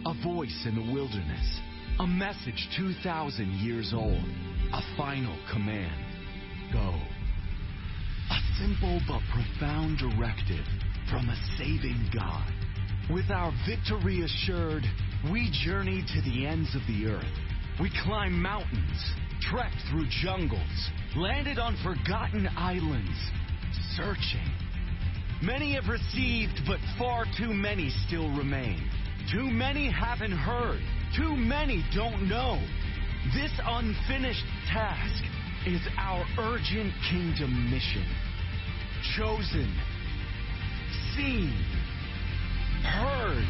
[0.05, 1.59] A voice in the wilderness
[1.97, 4.21] a message 2,000 years old.
[4.73, 5.95] A final command.
[6.73, 6.93] Go.
[8.29, 10.65] A simple but profound directive
[11.09, 12.51] from a saving God.
[13.09, 14.83] With our victory assured,
[15.31, 17.79] we journey to the ends of the earth.
[17.79, 19.03] We climb mountains,
[19.41, 23.17] trekked through jungles, landed on forgotten islands,
[23.95, 24.49] searching.
[25.43, 28.89] Many have received, but far too many still remain.
[29.31, 30.81] Too many haven't heard,
[31.15, 32.59] too many don't know.
[33.33, 35.23] This unfinished task
[35.67, 38.05] is our urgent kingdom mission.
[39.17, 39.75] Chosen,
[41.15, 41.53] seen,
[42.83, 43.47] heard,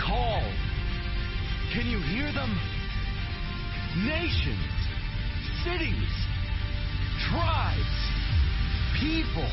[0.00, 0.54] called.
[1.72, 2.54] Can you hear them?
[4.06, 4.70] Nations,
[5.64, 6.12] cities,
[7.30, 7.98] tribes,
[9.00, 9.50] people.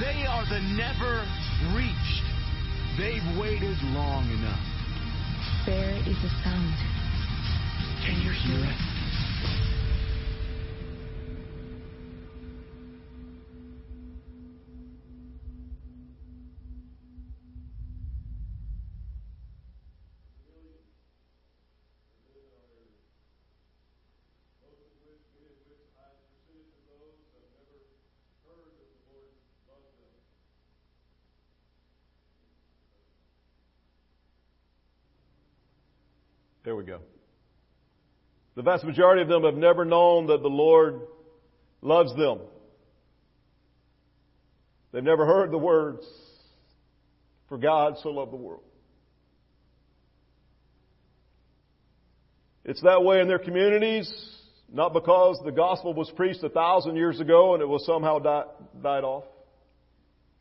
[0.00, 1.26] They are the never
[1.74, 2.24] reached.
[2.96, 4.62] They've waited long enough.
[5.66, 6.74] There is a sound.
[8.04, 8.97] Can you hear it?
[36.68, 36.98] There we go.
[38.54, 41.00] The vast majority of them have never known that the Lord
[41.80, 42.40] loves them.
[44.92, 46.04] They've never heard the words,
[47.48, 48.64] for God so loved the world.
[52.66, 54.12] It's that way in their communities,
[54.70, 58.44] not because the gospel was preached a thousand years ago and it was somehow died,
[58.82, 59.24] died off.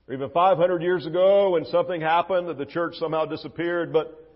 [0.10, 4.27] Or even 500 years ago and something happened that the church somehow disappeared, but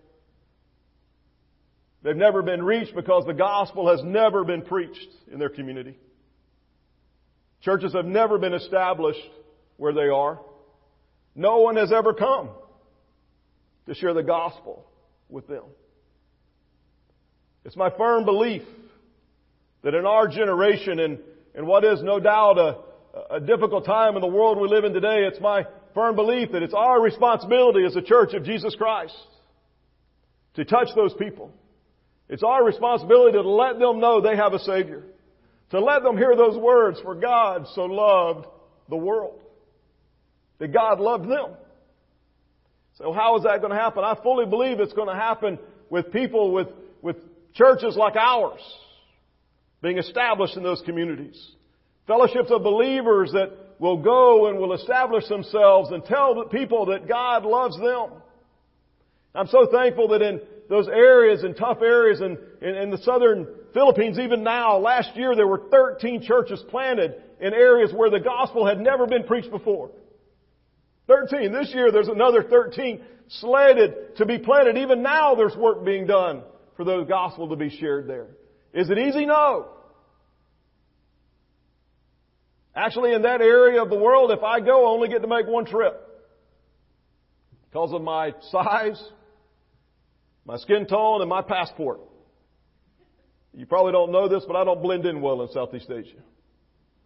[2.02, 5.96] They've never been reached because the gospel has never been preached in their community.
[7.60, 9.20] Churches have never been established
[9.76, 10.40] where they are.
[11.34, 12.50] No one has ever come
[13.86, 14.84] to share the gospel
[15.28, 15.62] with them.
[17.64, 18.62] It's my firm belief
[19.82, 21.18] that in our generation and,
[21.54, 24.92] and what is no doubt a, a difficult time in the world we live in
[24.92, 29.14] today, it's my firm belief that it's our responsibility as a church of Jesus Christ
[30.54, 31.52] to touch those people
[32.32, 35.02] it's our responsibility to let them know they have a Savior.
[35.68, 38.46] To let them hear those words, for God so loved
[38.88, 39.38] the world.
[40.58, 41.50] That God loved them.
[42.94, 44.02] So how is that going to happen?
[44.02, 45.58] I fully believe it's going to happen
[45.90, 46.68] with people with,
[47.02, 47.16] with
[47.52, 48.62] churches like ours
[49.82, 51.38] being established in those communities.
[52.06, 57.06] Fellowships of believers that will go and will establish themselves and tell the people that
[57.06, 58.22] God loves them.
[59.34, 60.40] I'm so thankful that in
[60.72, 65.36] those areas and tough areas in, in, in, the southern Philippines, even now, last year
[65.36, 67.12] there were 13 churches planted
[67.42, 69.90] in areas where the gospel had never been preached before.
[71.08, 71.52] 13.
[71.52, 74.78] This year there's another 13 slated to be planted.
[74.78, 76.40] Even now there's work being done
[76.78, 78.28] for the gospel to be shared there.
[78.72, 79.26] Is it easy?
[79.26, 79.72] No.
[82.74, 85.46] Actually, in that area of the world, if I go, I only get to make
[85.46, 86.00] one trip.
[87.68, 88.98] Because of my size,
[90.44, 92.00] my skin tone and my passport.
[93.54, 96.22] You probably don't know this, but I don't blend in well in Southeast Asia.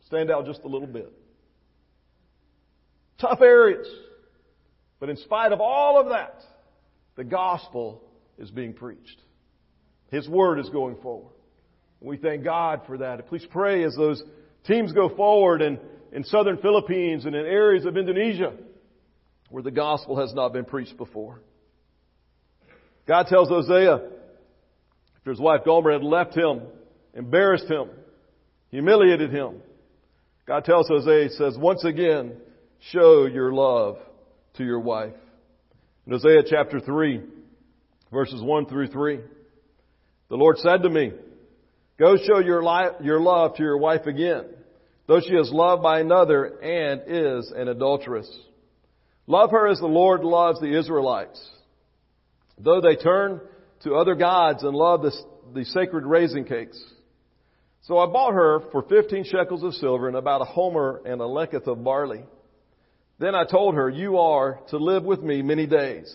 [0.07, 1.13] Stand out just a little bit.
[3.21, 3.87] Tough areas.
[5.01, 6.41] But in spite of all of that,
[7.17, 8.03] the gospel
[8.39, 9.21] is being preached.
[10.11, 11.33] His word is going forward.
[12.01, 13.27] We thank God for that.
[13.29, 14.23] Please pray as those
[14.67, 15.79] teams go forward in,
[16.13, 18.53] in southern Philippines and in areas of Indonesia
[19.51, 21.41] where the gospel has not been preached before.
[23.07, 24.01] God tells Hosea,
[25.17, 26.63] after his wife Gomer had left him,
[27.15, 27.89] embarrassed him,
[28.71, 29.63] humiliated him,
[30.47, 32.37] God tells Hosea, He says, once again,
[32.93, 33.97] show your love
[34.57, 35.15] to your wife.
[36.07, 37.21] In Hosea chapter 3,
[38.13, 39.21] verses 1 through 3,
[40.29, 41.13] the Lord said to me,
[41.99, 42.63] Go show your,
[43.03, 44.45] your love to your wife again,
[45.09, 48.31] though she is loved by another and is an adulteress.
[49.27, 51.45] Love her as the Lord loves the Israelites
[52.59, 53.41] though they turn
[53.83, 55.13] to other gods and love the,
[55.55, 56.83] the sacred raisin cakes.
[57.83, 61.25] So I bought her for 15 shekels of silver and about a homer and a
[61.25, 62.25] lethek of barley.
[63.19, 66.15] Then I told her, you are to live with me many days.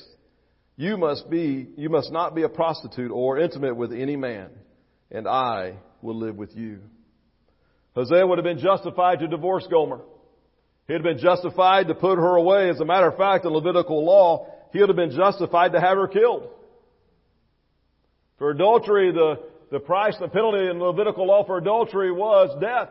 [0.75, 4.49] You must be, you must not be a prostitute or intimate with any man,
[5.11, 6.79] and I will live with you.
[7.95, 10.01] Hosea would have been justified to divorce Gomer.
[10.87, 12.69] He had been justified to put her away.
[12.69, 15.97] As a matter of fact, in Levitical law, he would have been justified to have
[15.97, 16.47] her killed.
[18.37, 19.39] For adultery, the,
[19.71, 22.89] the price, the penalty in Levitical law for adultery was death.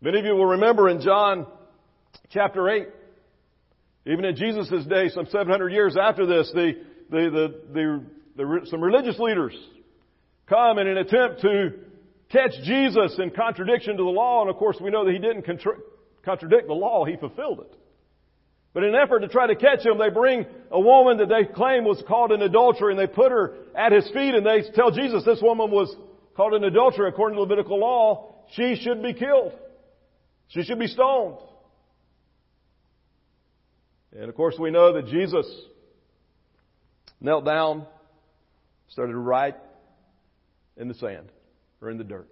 [0.00, 1.46] Many of you will remember in John
[2.30, 2.88] chapter 8,
[4.06, 6.72] even in Jesus' day, some 700 years after this, the,
[7.10, 8.04] the, the,
[8.36, 9.54] the, some religious leaders
[10.48, 11.74] come in an attempt to
[12.30, 15.42] catch Jesus in contradiction to the law, and of course we know that he didn't
[15.42, 15.78] contra-
[16.24, 17.76] contradict the law, he fulfilled it.
[18.72, 21.44] But in an effort to try to catch him, they bring a woman that they
[21.44, 24.92] claim was caught in adultery and they put her at his feet and they tell
[24.92, 25.94] Jesus this woman was
[26.36, 28.34] caught in adultery according to Levitical law.
[28.52, 29.52] She should be killed.
[30.48, 31.38] She should be stoned.
[34.12, 35.46] And of course, we know that Jesus
[37.20, 37.86] knelt down,
[38.88, 39.56] started to write
[40.76, 41.28] in the sand
[41.80, 42.28] or in the dirt.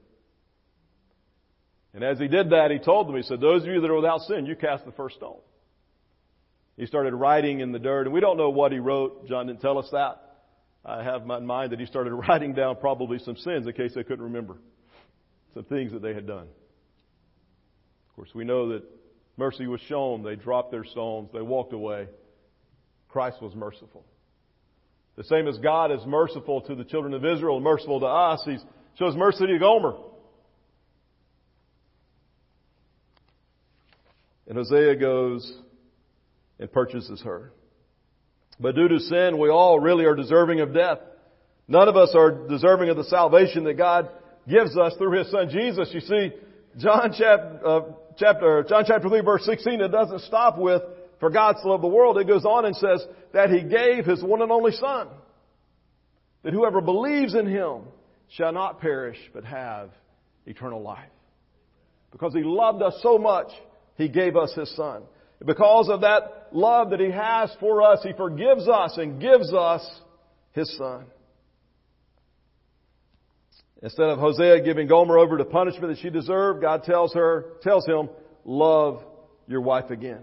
[1.94, 3.96] And as he did that, he told them, he said, Those of you that are
[3.96, 5.38] without sin, you cast the first stone.
[6.78, 9.26] He started writing in the dirt, and we don't know what he wrote.
[9.26, 10.22] John didn't tell us that.
[10.84, 14.04] I have in mind that he started writing down probably some sins in case they
[14.04, 14.58] couldn't remember
[15.54, 16.46] some things that they had done.
[18.08, 18.84] Of course, we know that
[19.36, 20.22] mercy was shown.
[20.22, 21.30] They dropped their stones.
[21.34, 22.06] They walked away.
[23.08, 24.04] Christ was merciful.
[25.16, 28.56] The same as God is merciful to the children of Israel, merciful to us, He
[29.00, 29.96] shows mercy to Gomer.
[34.46, 35.60] And Hosea goes
[36.58, 37.52] and purchases her.
[38.60, 40.98] But due to sin, we all really are deserving of death.
[41.68, 44.08] None of us are deserving of the salvation that God
[44.48, 45.90] gives us through His Son Jesus.
[45.92, 46.30] You see,
[46.78, 47.80] John chapter, uh,
[48.16, 50.82] chapter, John chapter 3 verse 16, it doesn't stop with,
[51.20, 52.18] for God so loved the world.
[52.18, 55.08] It goes on and says that He gave His one and only Son.
[56.42, 57.82] That whoever believes in Him
[58.30, 59.90] shall not perish, but have
[60.46, 61.10] eternal life.
[62.10, 63.48] Because He loved us so much,
[63.96, 65.02] He gave us His Son.
[65.44, 69.88] Because of that love that He has for us, He forgives us and gives us
[70.52, 71.06] His Son.
[73.82, 77.86] Instead of Hosea giving Gomer over to punishment that she deserved, God tells her, tells
[77.86, 78.08] him,
[78.44, 79.04] love
[79.46, 80.22] your wife again.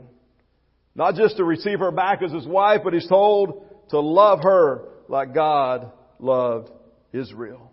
[0.94, 4.90] Not just to receive her back as his wife, but he's told to love her
[5.08, 6.70] like God loved
[7.14, 7.72] Israel.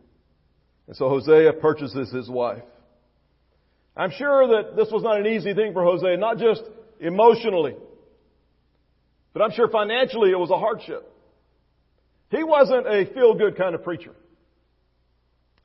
[0.86, 2.62] And so Hosea purchases his wife.
[3.96, 6.62] I'm sure that this was not an easy thing for Hosea, not just
[7.02, 7.74] emotionally,
[9.32, 11.08] but I'm sure financially it was a hardship.
[12.30, 14.14] He wasn't a feel good kind of preacher.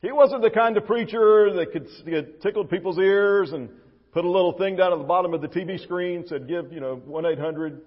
[0.01, 3.69] He wasn't the kind of preacher that could, tickle people's ears and
[4.11, 6.79] put a little thing down at the bottom of the TV screen said give, you
[6.79, 7.79] know, 1-800,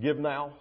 [0.00, 0.52] give now.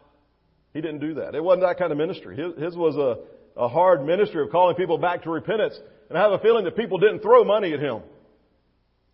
[0.73, 1.35] He didn't do that.
[1.35, 2.37] It wasn't that kind of ministry.
[2.37, 5.77] His, his was a, a hard ministry of calling people back to repentance.
[6.09, 8.01] And I have a feeling that people didn't throw money at him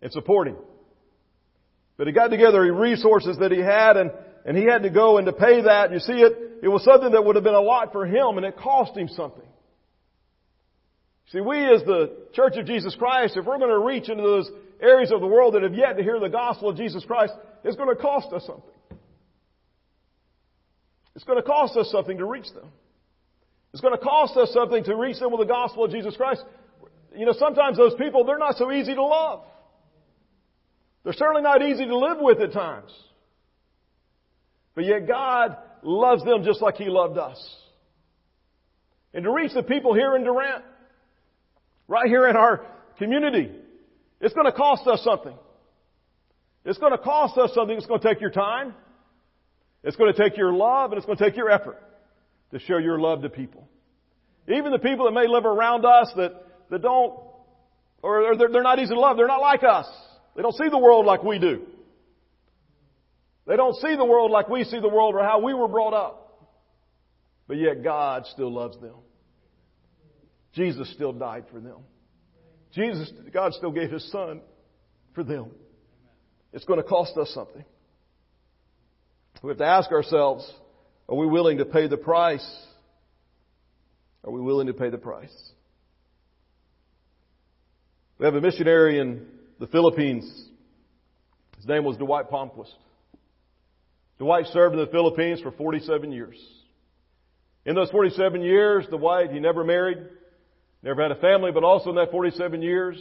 [0.02, 0.56] and support him.
[1.96, 4.10] But he got together the resources that he had and,
[4.44, 5.92] and he had to go and to pay that.
[5.92, 8.44] You see it, it was something that would have been a lot for him and
[8.44, 9.42] it cost him something.
[11.32, 14.48] See, we as the Church of Jesus Christ, if we're going to reach into those
[14.80, 17.32] areas of the world that have yet to hear the gospel of Jesus Christ,
[17.64, 18.70] it's going to cost us something.
[21.16, 22.70] It's going to cost us something to reach them.
[23.72, 26.44] It's going to cost us something to reach them with the gospel of Jesus Christ.
[27.16, 29.42] You know, sometimes those people, they're not so easy to love.
[31.06, 32.90] They're certainly not easy to live with at times.
[34.74, 37.38] But yet God loves them just like He loved us.
[39.14, 40.64] And to reach the people here in Durant,
[41.86, 42.66] right here in our
[42.98, 43.52] community.
[44.20, 45.36] It's going to cost us something.
[46.64, 47.76] It's going to cost us something.
[47.76, 48.74] It's going to take your time.
[49.84, 51.80] It's going to take your love and it's going to take your effort
[52.50, 53.68] to show your love to people.
[54.48, 56.32] Even the people that may live around us that,
[56.70, 57.20] that don't,
[58.02, 59.16] or they're, they're not easy to love.
[59.16, 59.86] They're not like us.
[60.36, 61.62] They don't see the world like we do.
[63.46, 65.94] They don't see the world like we see the world or how we were brought
[65.94, 66.22] up.
[67.48, 68.96] But yet God still loves them.
[70.52, 71.78] Jesus still died for them.
[72.72, 74.40] Jesus, God still gave His Son
[75.14, 75.46] for them.
[76.52, 77.64] It's going to cost us something.
[79.42, 80.50] We have to ask ourselves,
[81.08, 82.46] are we willing to pay the price?
[84.24, 85.32] Are we willing to pay the price?
[88.18, 89.26] We have a missionary in
[89.58, 90.24] the Philippines.
[91.56, 92.74] His name was Dwight Palmquist.
[94.18, 96.36] Dwight served in the Philippines for 47 years.
[97.64, 99.98] In those 47 years, Dwight, he never married.
[100.82, 102.96] Never had a family, but also in that 47 years,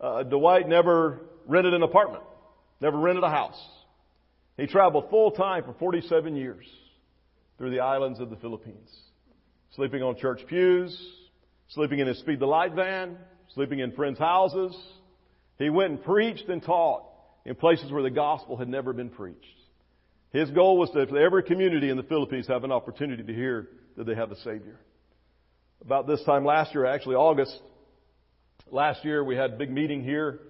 [0.00, 2.24] uh, Dwight never rented an apartment,
[2.80, 3.60] never rented a house.
[4.56, 6.64] He traveled full time for 47 years
[7.58, 8.88] through the islands of the Philippines,
[9.74, 10.98] sleeping on church pews,
[11.68, 13.16] sleeping in his Speed the Light van,
[13.54, 14.74] sleeping in friends' houses.
[15.62, 17.04] He went and preached and taught
[17.44, 19.38] in places where the gospel had never been preached.
[20.30, 24.04] His goal was that every community in the Philippines have an opportunity to hear that
[24.04, 24.78] they have a Savior
[25.84, 27.58] about this time last year, actually August
[28.70, 30.40] last year, we had a big meeting here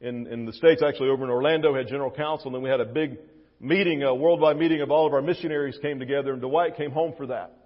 [0.00, 2.80] in, in the States, actually over in Orlando, had general council, and then we had
[2.80, 3.18] a big
[3.60, 7.14] meeting, a worldwide meeting of all of our missionaries came together, and Dwight came home
[7.16, 7.56] for that.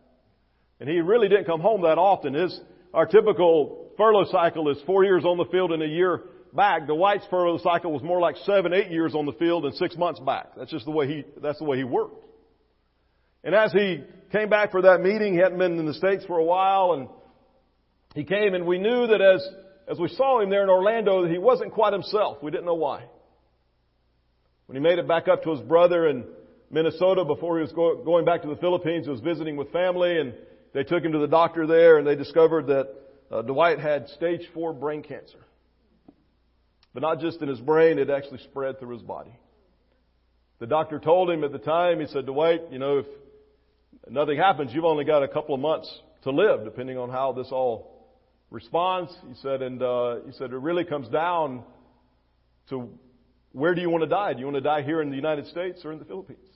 [0.81, 2.35] And he really didn't come home that often.
[2.35, 2.59] His,
[2.93, 6.23] our typical furlough cycle is four years on the field and a year
[6.55, 6.87] back.
[6.87, 10.21] Dwight's furlough cycle was more like seven, eight years on the field and six months
[10.21, 10.49] back.
[10.57, 12.25] That's just the way he, that's the way he worked.
[13.43, 14.03] And as he
[14.33, 17.09] came back for that meeting, he hadn't been in the States for a while, and
[18.15, 19.47] he came and we knew that as,
[19.89, 22.43] as we saw him there in Orlando, that he wasn't quite himself.
[22.43, 23.05] We didn't know why.
[24.67, 26.25] When he made it back up to his brother and
[26.71, 29.07] Minnesota before he was go- going back to the Philippines.
[29.07, 30.35] He was visiting with family and
[30.73, 32.89] they took him to the doctor there and they discovered that
[33.31, 35.39] uh, Dwight had stage four brain cancer.
[36.95, 39.37] But not just in his brain, it actually spread through his body.
[40.61, 43.07] The doctor told him at the time, he said, Dwight, you know, if
[44.09, 45.93] nothing happens, you've only got a couple of months
[46.23, 48.09] to live, depending on how this all
[48.51, 49.13] responds.
[49.29, 51.65] He said, and uh, he said, it really comes down
[52.71, 52.89] to
[53.51, 54.33] where do you want to die?
[54.33, 56.49] Do you want to die here in the United States or in the Philippines?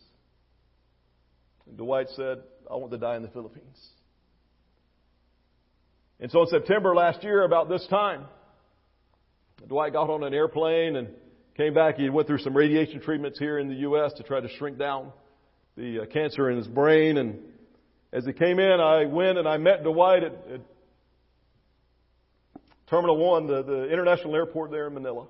[1.66, 2.38] And Dwight said,
[2.70, 3.78] I want to die in the Philippines.
[6.20, 8.24] And so in September last year, about this time,
[9.66, 11.08] Dwight got on an airplane and
[11.56, 11.96] came back.
[11.96, 14.12] He went through some radiation treatments here in the U.S.
[14.14, 15.12] to try to shrink down
[15.76, 17.16] the uh, cancer in his brain.
[17.16, 17.40] And
[18.12, 20.60] as he came in, I went and I met Dwight at, at
[22.88, 25.26] Terminal 1, the, the international airport there in Manila.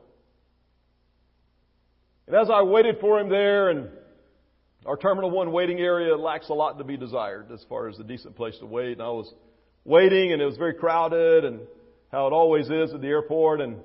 [2.27, 3.89] And as I waited for him there, and
[4.85, 8.05] our Terminal 1 waiting area lacks a lot to be desired as far as a
[8.05, 8.93] decent place to wait.
[8.93, 9.33] And I was
[9.85, 11.61] waiting, and it was very crowded, and
[12.13, 13.61] how it always is at the airport.
[13.61, 13.79] And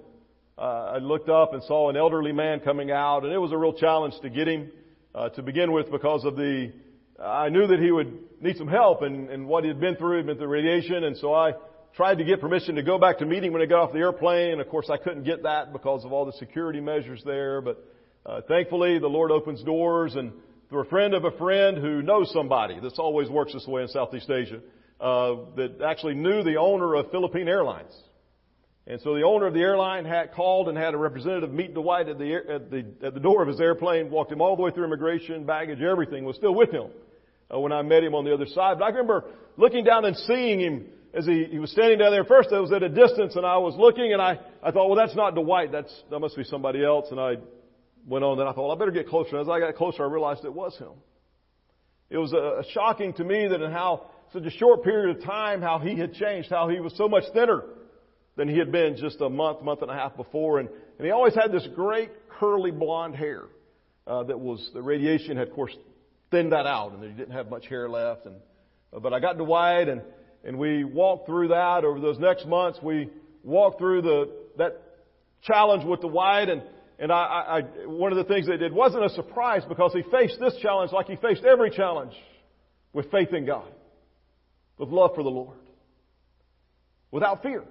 [0.57, 3.57] uh, I looked up and saw an elderly man coming out, and it was a
[3.57, 4.71] real challenge to get him
[5.15, 6.71] uh, to begin with because of the.
[7.19, 10.17] I knew that he would need some help, and, and what he had been through,
[10.17, 11.53] he'd been through radiation, and so I
[11.95, 14.53] tried to get permission to go back to meeting when I got off the airplane.
[14.53, 17.83] and Of course, I couldn't get that because of all the security measures there, but
[18.25, 20.33] uh, thankfully, the Lord opens doors, and
[20.69, 22.79] through a friend of a friend who knows somebody.
[22.79, 24.59] This always works this way in Southeast Asia
[24.99, 27.93] uh, that actually knew the owner of Philippine Airlines.
[28.85, 32.09] And so the owner of the airline had called and had a representative meet Dwight
[32.09, 34.71] at the, at the, at the door of his airplane, walked him all the way
[34.71, 36.89] through immigration, baggage, everything was still with him
[37.53, 38.79] uh, when I met him on the other side.
[38.79, 39.23] But I remember
[39.55, 42.25] looking down and seeing him as he, he was standing down there.
[42.25, 44.97] First, I was at a distance and I was looking and I, I thought, well,
[44.97, 45.71] that's not Dwight.
[45.71, 47.07] That's, that must be somebody else.
[47.09, 47.35] And I
[48.05, 48.37] went on.
[48.37, 49.37] Then I thought, well, I better get closer.
[49.37, 50.91] And as I got closer, I realized it was him.
[52.09, 55.61] It was uh, shocking to me that in how such a short period of time,
[55.61, 57.63] how he had changed, how he was so much thinner
[58.35, 60.59] than he had been just a month, month and a half before.
[60.59, 63.43] And, and he always had this great curly blonde hair
[64.07, 65.75] uh, that was, the radiation had, of course,
[66.31, 68.25] thinned that out, and he didn't have much hair left.
[68.25, 68.35] And,
[68.93, 70.01] uh, but I got Dwight, and,
[70.43, 72.79] and we walked through that over those next months.
[72.81, 73.09] We
[73.43, 74.81] walked through the, that
[75.43, 76.63] challenge with Dwight, and,
[76.99, 80.39] and I, I, one of the things they did wasn't a surprise because he faced
[80.39, 82.13] this challenge like he faced every challenge
[82.93, 83.67] with faith in God
[84.77, 85.57] with love for the Lord,
[87.11, 87.63] without fear.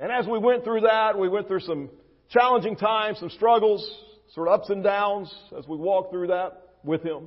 [0.00, 1.90] And as we went through that, we went through some
[2.30, 3.88] challenging times, some struggles,
[4.34, 7.26] sort of ups and downs as we walked through that with him.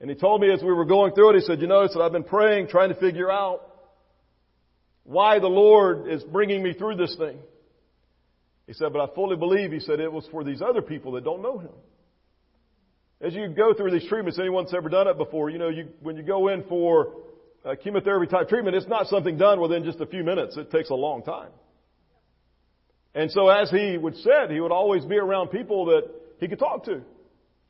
[0.00, 2.00] And he told me as we were going through it, he said, you know, said,
[2.00, 3.62] I've been praying, trying to figure out
[5.02, 7.38] why the Lord is bringing me through this thing.
[8.66, 11.24] He said, but I fully believe, he said, it was for these other people that
[11.24, 11.72] don't know him.
[13.20, 15.88] As you go through these treatments, anyone that's ever done it before, you know, you,
[16.00, 17.14] when you go in for
[17.82, 20.56] chemotherapy type treatment, it's not something done within just a few minutes.
[20.56, 21.50] It takes a long time.
[23.14, 26.02] And so as he would said, he would always be around people that
[26.38, 27.00] he could talk to.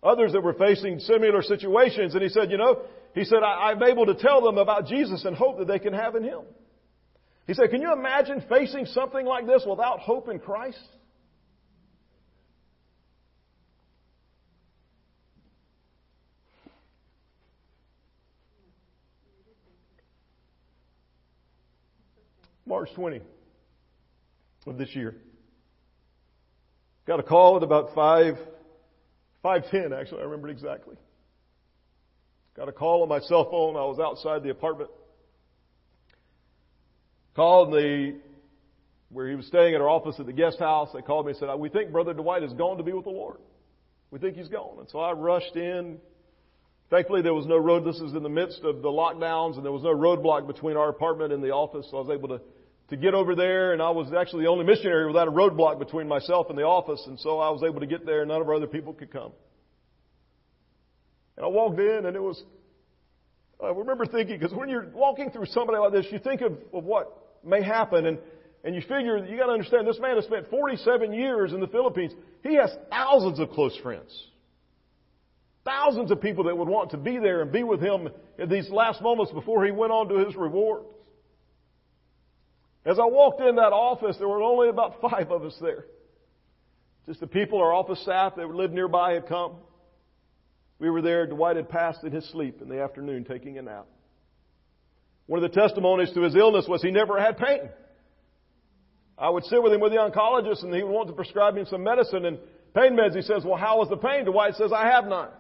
[0.03, 2.15] Others that were facing similar situations.
[2.15, 2.83] And he said, you know,
[3.15, 5.93] he said, I, I'm able to tell them about Jesus and hope that they can
[5.93, 6.41] have in him.
[7.47, 10.79] He said, can you imagine facing something like this without hope in Christ?
[22.69, 23.21] March 20
[24.67, 25.17] of this year.
[27.07, 28.35] Got a call at about 5,
[29.43, 30.97] 5.10 actually, I remember it exactly.
[32.55, 33.77] Got a call on my cell phone.
[33.77, 34.91] I was outside the apartment.
[37.35, 38.17] Called the,
[39.09, 40.91] where he was staying at our office at the guest house.
[40.93, 43.11] They called me and said, we think Brother Dwight has gone to be with the
[43.11, 43.39] Lord.
[44.11, 44.81] We think he's gone.
[44.81, 45.99] And so I rushed in.
[46.91, 47.87] Thankfully, there was no road.
[47.87, 50.89] This is in the midst of the lockdowns, and there was no roadblock between our
[50.89, 52.41] apartment and the office, so I was able to
[52.91, 56.09] to get over there, and I was actually the only missionary without a roadblock between
[56.09, 58.49] myself and the office, and so I was able to get there, and none of
[58.49, 59.33] our other people could come.
[61.37, 62.43] And I walked in, and it was,
[63.63, 66.85] I remember thinking, because when you're walking through somebody like this, you think of, of
[66.85, 68.19] what may happen, and,
[68.65, 72.13] and you figure, you gotta understand, this man has spent 47 years in the Philippines.
[72.43, 74.11] He has thousands of close friends.
[75.65, 78.09] Thousands of people that would want to be there and be with him
[78.39, 80.85] in these last moments before he went on to his reward.
[82.85, 85.85] As I walked in that office, there were only about five of us there.
[87.07, 89.57] Just the people, our office staff that lived nearby had come.
[90.79, 91.27] We were there.
[91.27, 93.87] Dwight had passed in his sleep in the afternoon taking a nap.
[95.27, 97.69] One of the testimonies to his illness was he never had pain.
[99.19, 101.67] I would sit with him with the oncologist and he would want to prescribe him
[101.67, 102.39] some medicine and
[102.75, 103.17] pain meds.
[103.17, 104.25] He says, well, how was the pain?
[104.25, 105.31] Dwight says, I have none.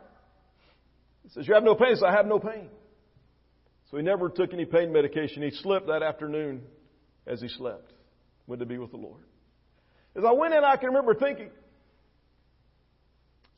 [1.22, 1.90] He says, you have no pain?
[1.90, 2.68] He says, I have no pain.
[3.90, 5.42] So he never took any pain medication.
[5.42, 6.62] He slept that afternoon
[7.28, 7.92] as he slept,
[8.46, 9.22] went to be with the Lord.
[10.16, 11.50] As I went in, I can remember thinking,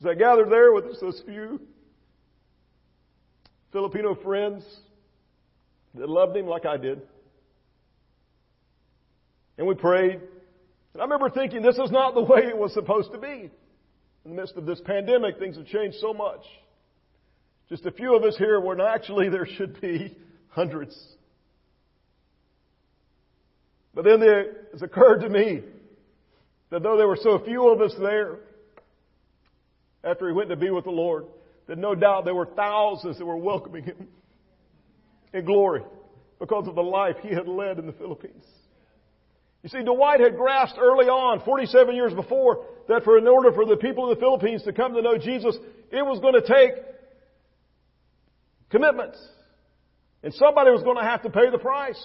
[0.01, 1.61] as I gathered there with those few
[3.71, 4.63] Filipino friends
[5.95, 7.01] that loved him like I did,
[9.57, 10.19] and we prayed.
[10.93, 13.49] And I remember thinking, this is not the way it was supposed to be.
[14.25, 16.41] In the midst of this pandemic, things have changed so much.
[17.69, 20.17] Just a few of us here when actually there should be
[20.49, 20.97] hundreds.
[23.93, 24.21] But then
[24.73, 25.61] it's occurred to me
[26.69, 28.39] that though there were so few of us there,
[30.03, 31.25] after he went to be with the Lord,
[31.67, 34.07] that no doubt there were thousands that were welcoming him
[35.33, 35.83] in glory
[36.39, 38.43] because of the life he had led in the Philippines.
[39.63, 43.65] You see, Dwight had grasped early on, 47 years before, that for in order for
[43.65, 45.55] the people of the Philippines to come to know Jesus,
[45.91, 46.83] it was going to take
[48.71, 49.19] commitments.
[50.23, 52.03] And somebody was going to have to pay the price.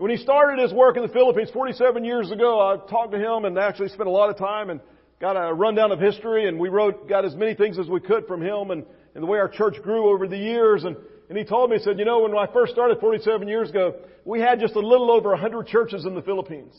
[0.00, 3.44] When he started his work in the Philippines 47 years ago, I talked to him
[3.44, 4.80] and actually spent a lot of time and
[5.20, 8.26] got a rundown of history and we wrote, got as many things as we could
[8.26, 10.84] from him and, and the way our church grew over the years.
[10.84, 10.96] And,
[11.28, 13.96] and he told me, he said, you know, when I first started 47 years ago,
[14.24, 16.72] we had just a little over 100 churches in the Philippines.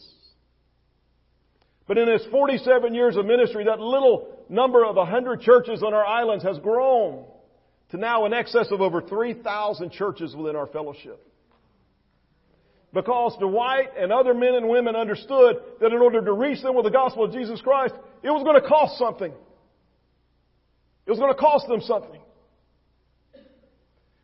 [1.88, 6.08] But in his 47 years of ministry, that little number of 100 churches on our
[6.08, 7.26] islands has grown
[7.92, 11.28] to now in excess of over 3,000 churches within our fellowship.
[12.94, 16.84] Because Dwight and other men and women understood that in order to reach them with
[16.84, 19.32] the gospel of Jesus Christ, it was going to cost something.
[21.06, 22.20] It was going to cost them something.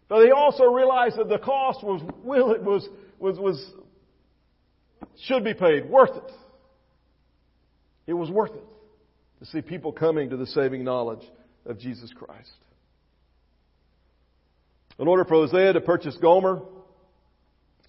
[0.09, 2.87] But they also realized that the cost was will it was
[3.19, 3.71] was was
[5.23, 6.31] should be paid, worth it.
[8.05, 8.63] It was worth it
[9.39, 11.25] to see people coming to the saving knowledge
[11.65, 12.51] of Jesus Christ.
[14.99, 16.61] In order for Hosea to purchase Gomer,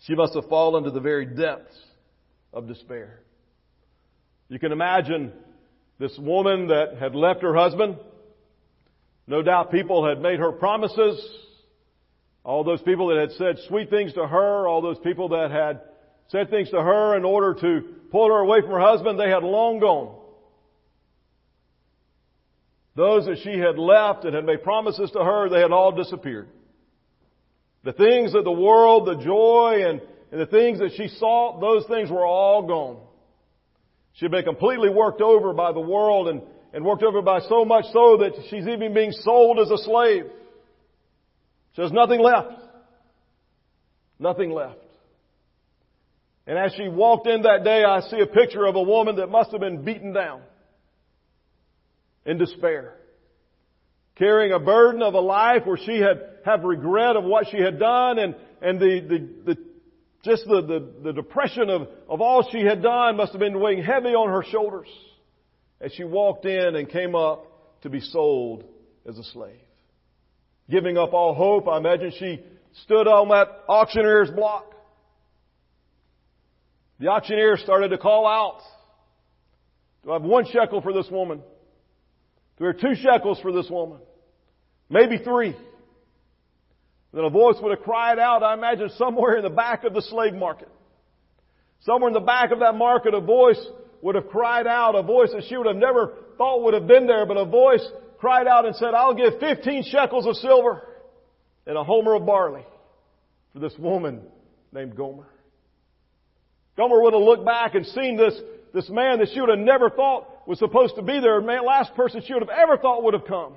[0.07, 1.77] she must have fallen to the very depths
[2.53, 3.21] of despair.
[4.49, 5.33] You can imagine
[5.99, 7.97] this woman that had left her husband.
[9.27, 11.21] No doubt people had made her promises.
[12.45, 15.81] All those people that had said sweet things to her, all those people that had
[16.29, 19.43] said things to her in order to pull her away from her husband, they had
[19.43, 20.15] long gone.
[22.95, 26.49] Those that she had left and had made promises to her, they had all disappeared.
[27.89, 31.87] The things of the world, the joy and, and the things that she sought, those
[31.87, 32.99] things were all gone.
[34.13, 36.43] She had been completely worked over by the world and,
[36.75, 40.25] and worked over by so much so that she's even being sold as a slave.
[41.77, 42.61] She has nothing left.
[44.19, 44.81] Nothing left.
[46.47, 49.29] And as she walked in that day, I see a picture of a woman that
[49.29, 50.43] must have been beaten down
[52.27, 52.99] in despair
[54.19, 57.79] carrying a burden of a life where she had have regret of what she had
[57.79, 59.61] done and, and the, the, the
[60.25, 63.83] just the, the, the depression of, of all she had done must have been weighing
[63.83, 64.89] heavy on her shoulders
[65.81, 67.45] as she walked in and came up
[67.83, 68.65] to be sold
[69.09, 69.61] as a slave.
[70.69, 72.41] Giving up all hope, I imagine she
[72.83, 74.75] stood on that auctioneer's block.
[76.99, 78.61] The auctioneer started to call out,
[80.03, 81.43] Do I have one shekel for this woman?
[82.59, 83.99] There are two shekels for this woman.
[84.91, 85.55] Maybe three.
[87.13, 90.03] Then a voice would have cried out, I imagine somewhere in the back of the
[90.03, 90.69] slave market.
[91.81, 93.61] Somewhere in the back of that market, a voice
[94.03, 97.07] would have cried out, a voice that she would have never thought would have been
[97.07, 97.87] there, but a voice
[98.19, 100.83] cried out and said, I'll give 15 shekels of silver
[101.67, 102.65] and a homer of barley
[103.53, 104.23] for this woman
[104.73, 105.29] named Gomer.
[106.77, 108.39] Gomer would have looked back and seen this,
[108.73, 111.95] this man that she would have never thought was supposed to be there, man, last
[111.95, 113.55] person she would have ever thought would have come.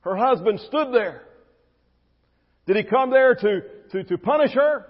[0.00, 1.22] Her husband stood there.
[2.66, 3.60] Did he come there to,
[3.92, 4.86] to, to punish her?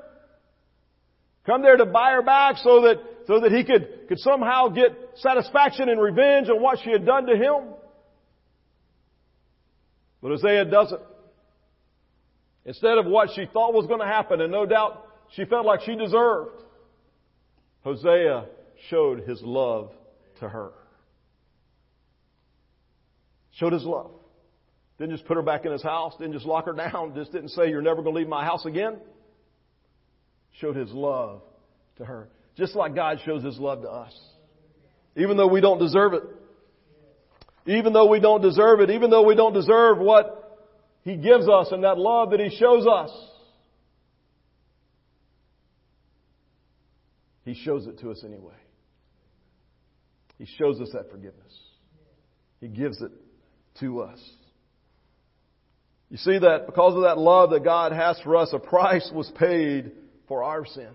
[1.46, 2.96] Come there to buy her back so that,
[3.26, 7.26] so that he could, could somehow get satisfaction and revenge on what she had done
[7.26, 7.74] to him?
[10.22, 11.00] But Hosea doesn't.
[12.64, 15.04] Instead of what she thought was going to happen, and no doubt
[15.34, 16.62] she felt like she deserved,
[17.82, 18.46] Hosea
[18.88, 19.90] showed his love
[20.38, 20.70] to her.
[23.52, 24.12] Showed his love.
[25.03, 27.48] Didn't just put her back in his house, didn't just lock her down, just didn't
[27.48, 28.98] say, You're never going to leave my house again.
[30.61, 31.42] Showed his love
[31.96, 32.28] to her.
[32.57, 34.16] Just like God shows his love to us.
[35.16, 36.22] Even though we don't deserve it.
[37.66, 38.90] Even though we don't deserve it.
[38.90, 40.70] Even though we don't deserve what
[41.03, 43.11] he gives us and that love that he shows us.
[47.44, 48.55] He shows it to us anyway.
[50.38, 51.59] He shows us that forgiveness.
[52.61, 53.11] He gives it
[53.80, 54.20] to us.
[56.12, 59.32] You see that because of that love that God has for us, a price was
[59.38, 59.92] paid
[60.28, 60.90] for our sin.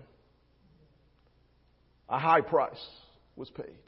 [2.08, 2.78] A high price
[3.34, 3.80] was paid.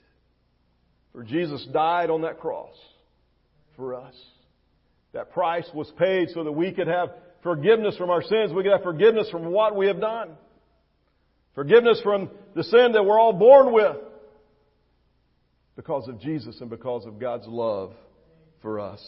[1.12, 2.74] For Jesus died on that cross
[3.76, 4.14] for us.
[5.12, 7.10] That price was paid so that we could have
[7.44, 8.52] forgiveness from our sins.
[8.52, 10.30] We could have forgiveness from what we have done.
[11.54, 13.98] Forgiveness from the sin that we're all born with.
[15.76, 17.92] Because of Jesus and because of God's love
[18.62, 19.00] for us.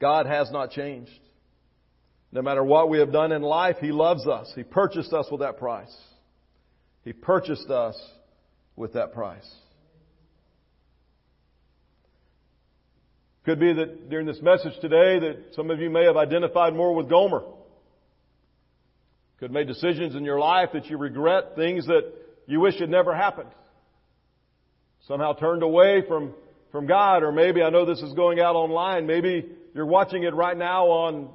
[0.00, 1.12] God has not changed.
[2.32, 4.50] No matter what we have done in life, He loves us.
[4.54, 5.94] He purchased us with that price.
[7.04, 8.00] He purchased us
[8.76, 9.48] with that price.
[13.44, 16.94] Could be that during this message today that some of you may have identified more
[16.94, 17.42] with Gomer.
[19.38, 22.12] Could have made decisions in your life that you regret, things that
[22.46, 23.48] you wish had never happened.
[25.08, 26.34] Somehow turned away from,
[26.70, 30.34] from God, or maybe I know this is going out online, maybe you're watching it
[30.34, 31.30] right now on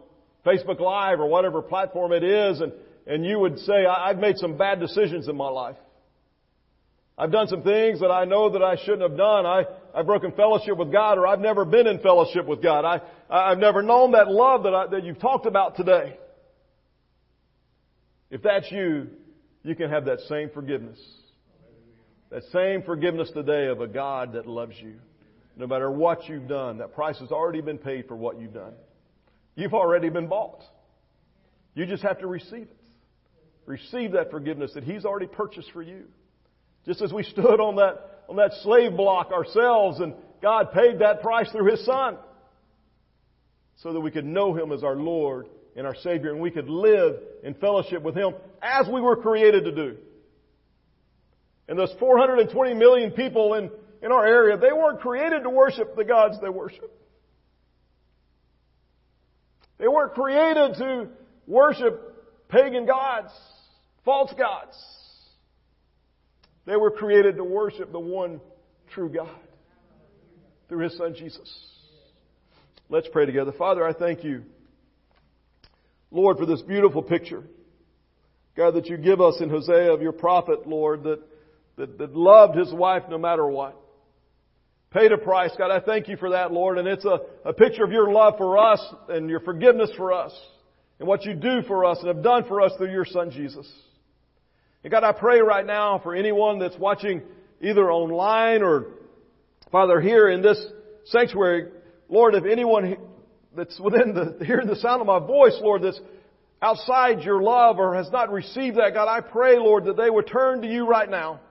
[0.45, 2.71] Facebook Live or whatever platform it is, and,
[3.07, 5.77] and you would say, I've made some bad decisions in my life.
[7.17, 9.45] I've done some things that I know that I shouldn't have done.
[9.45, 9.63] I,
[9.93, 12.83] I've broken fellowship with God or I've never been in fellowship with God.
[12.83, 12.99] I,
[13.29, 16.17] I've never known that love that, I, that you've talked about today.
[18.29, 19.07] If that's you,
[19.63, 20.99] you can have that same forgiveness.
[22.31, 24.95] That same forgiveness today of a God that loves you.
[25.57, 28.73] No matter what you've done, that price has already been paid for what you've done.
[29.55, 30.61] You've already been bought.
[31.75, 32.77] You just have to receive it.
[33.65, 36.03] Receive that forgiveness that He's already purchased for you.
[36.85, 41.21] Just as we stood on that, on that slave block ourselves and God paid that
[41.21, 42.17] price through His Son
[43.77, 46.69] so that we could know Him as our Lord and our Savior and we could
[46.69, 49.97] live in fellowship with Him as we were created to do.
[51.67, 53.71] And those 420 million people in,
[54.05, 56.95] in our area, they weren't created to worship the gods they worship.
[59.79, 61.07] They weren't created to
[61.47, 63.31] worship pagan gods,
[64.05, 64.77] false gods.
[66.67, 68.41] They were created to worship the one
[68.93, 69.39] true God
[70.69, 71.51] through His Son Jesus.
[72.89, 73.53] Let's pray together.
[73.57, 74.43] Father, I thank you,
[76.11, 77.43] Lord, for this beautiful picture.
[78.55, 81.19] God, that you give us in Hosea of your prophet, Lord, that,
[81.77, 83.81] that, that loved his wife no matter what.
[84.95, 85.51] Paid a price.
[85.57, 86.77] God, I thank you for that, Lord.
[86.77, 90.31] And it's a, a picture of your love for us and your forgiveness for us
[90.99, 93.69] and what you do for us and have done for us through your Son, Jesus.
[94.85, 97.23] And God, I pray right now for anyone that's watching
[97.59, 98.85] either online or,
[99.69, 100.65] Father, here in this
[101.07, 101.71] sanctuary,
[102.07, 102.95] Lord, if anyone
[103.53, 105.99] that's within the, hearing the sound of my voice, Lord, that's
[106.61, 110.27] outside your love or has not received that, God, I pray, Lord, that they would
[110.27, 111.41] turn to you right now.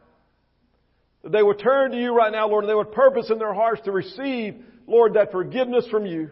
[1.25, 3.55] That they would turn to you right now, Lord, and they would purpose in their
[3.55, 4.55] hearts to receive,
[4.87, 6.31] Lord, that forgiveness from you.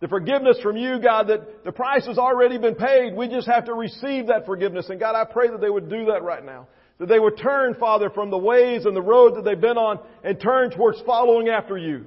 [0.00, 3.14] The forgiveness from you, God, that the price has already been paid.
[3.14, 4.88] We just have to receive that forgiveness.
[4.88, 6.68] And God, I pray that they would do that right now.
[6.98, 10.00] That they would turn, Father, from the ways and the road that they've been on
[10.24, 12.06] and turn towards following after you.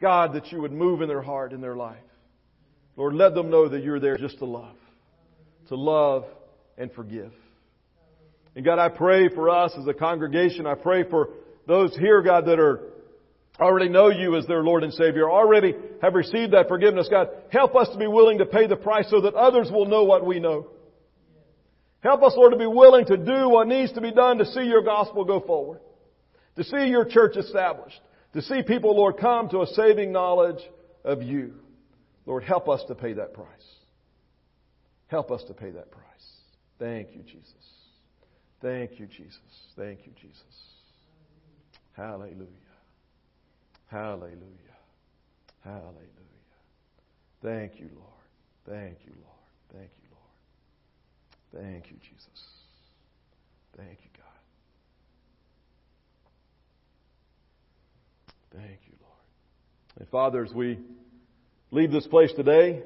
[0.00, 1.96] God, that you would move in their heart, in their life.
[2.96, 4.76] Lord, let them know that you're there just to love.
[5.68, 6.26] To love
[6.76, 7.32] and forgive.
[8.56, 10.66] And God, I pray for us as a congregation.
[10.66, 11.30] I pray for
[11.66, 12.80] those here, God, that are
[13.60, 17.08] already know you as their Lord and Savior, already have received that forgiveness.
[17.10, 20.04] God, help us to be willing to pay the price so that others will know
[20.04, 20.68] what we know.
[22.00, 24.64] Help us, Lord, to be willing to do what needs to be done to see
[24.64, 25.80] your gospel go forward.
[26.56, 27.98] To see your church established.
[28.34, 30.62] To see people, Lord, come to a saving knowledge
[31.04, 31.54] of you.
[32.26, 33.48] Lord, help us to pay that price.
[35.06, 36.04] Help us to pay that price.
[36.78, 37.63] Thank you, Jesus.
[38.64, 39.40] Thank you, Jesus.
[39.76, 40.40] Thank you, Jesus.
[41.92, 42.48] Hallelujah.
[43.88, 44.40] Hallelujah.
[45.62, 46.00] Hallelujah.
[47.42, 48.08] Thank you, Lord.
[48.66, 49.70] Thank you, Lord.
[49.70, 50.08] Thank you,
[51.52, 51.62] Lord.
[51.62, 52.42] Thank you, Jesus.
[53.76, 54.24] Thank you, God.
[58.62, 59.98] Thank you, Lord.
[59.98, 60.78] And Father, as we
[61.70, 62.82] leave this place today,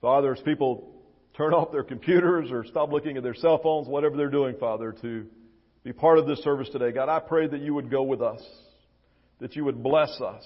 [0.00, 0.91] Father, as people
[1.36, 4.92] turn off their computers or stop looking at their cell phones, whatever they're doing, Father,
[5.02, 5.26] to
[5.84, 8.42] be part of this service today, God, I pray that you would go with us
[9.42, 10.44] that you would bless us.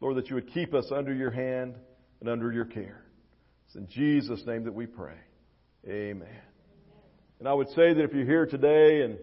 [0.00, 1.74] Lord, that you would keep us under your hand
[2.20, 3.04] and under your care.
[3.66, 5.14] It's in Jesus' name that we pray.
[5.86, 6.26] Amen.
[7.38, 9.18] And I would say that if you're here today and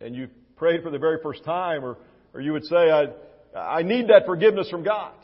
[0.00, 1.96] and you've prayed for the very first time, or,
[2.34, 3.06] or you would say, I,
[3.56, 5.14] I need that forgiveness from God.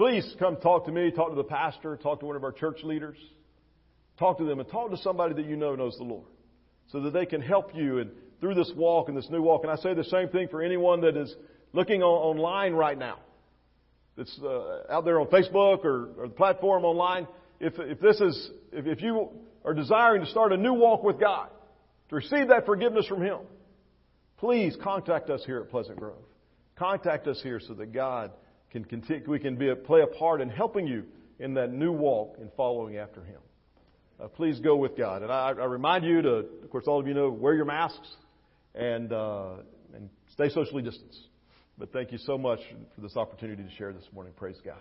[0.00, 2.78] Please come talk to me, talk to the pastor, talk to one of our church
[2.84, 3.18] leaders.
[4.18, 6.24] Talk to them and talk to somebody that you know knows the Lord
[6.90, 8.10] so that they can help you and
[8.40, 9.60] through this walk and this new walk.
[9.62, 11.36] And I say the same thing for anyone that is
[11.74, 13.18] looking on, online right now.
[14.16, 17.28] That's uh, out there on Facebook or, or the platform online.
[17.60, 19.28] If, if this is, if, if you
[19.66, 21.50] are desiring to start a new walk with God,
[22.08, 23.40] to receive that forgiveness from Him,
[24.38, 26.24] please contact us here at Pleasant Grove.
[26.76, 28.30] Contact us here so that God
[28.70, 31.04] can continue, we can be a, play a part in helping you
[31.38, 33.40] in that new walk in following after Him.
[34.20, 35.22] Uh, please go with God.
[35.22, 36.30] And I, I, remind you to,
[36.62, 38.08] of course, all of you know, wear your masks
[38.74, 39.54] and uh,
[39.94, 41.28] and stay socially distanced.
[41.78, 42.60] But thank you so much
[42.94, 44.34] for this opportunity to share this morning.
[44.36, 44.76] Praise God.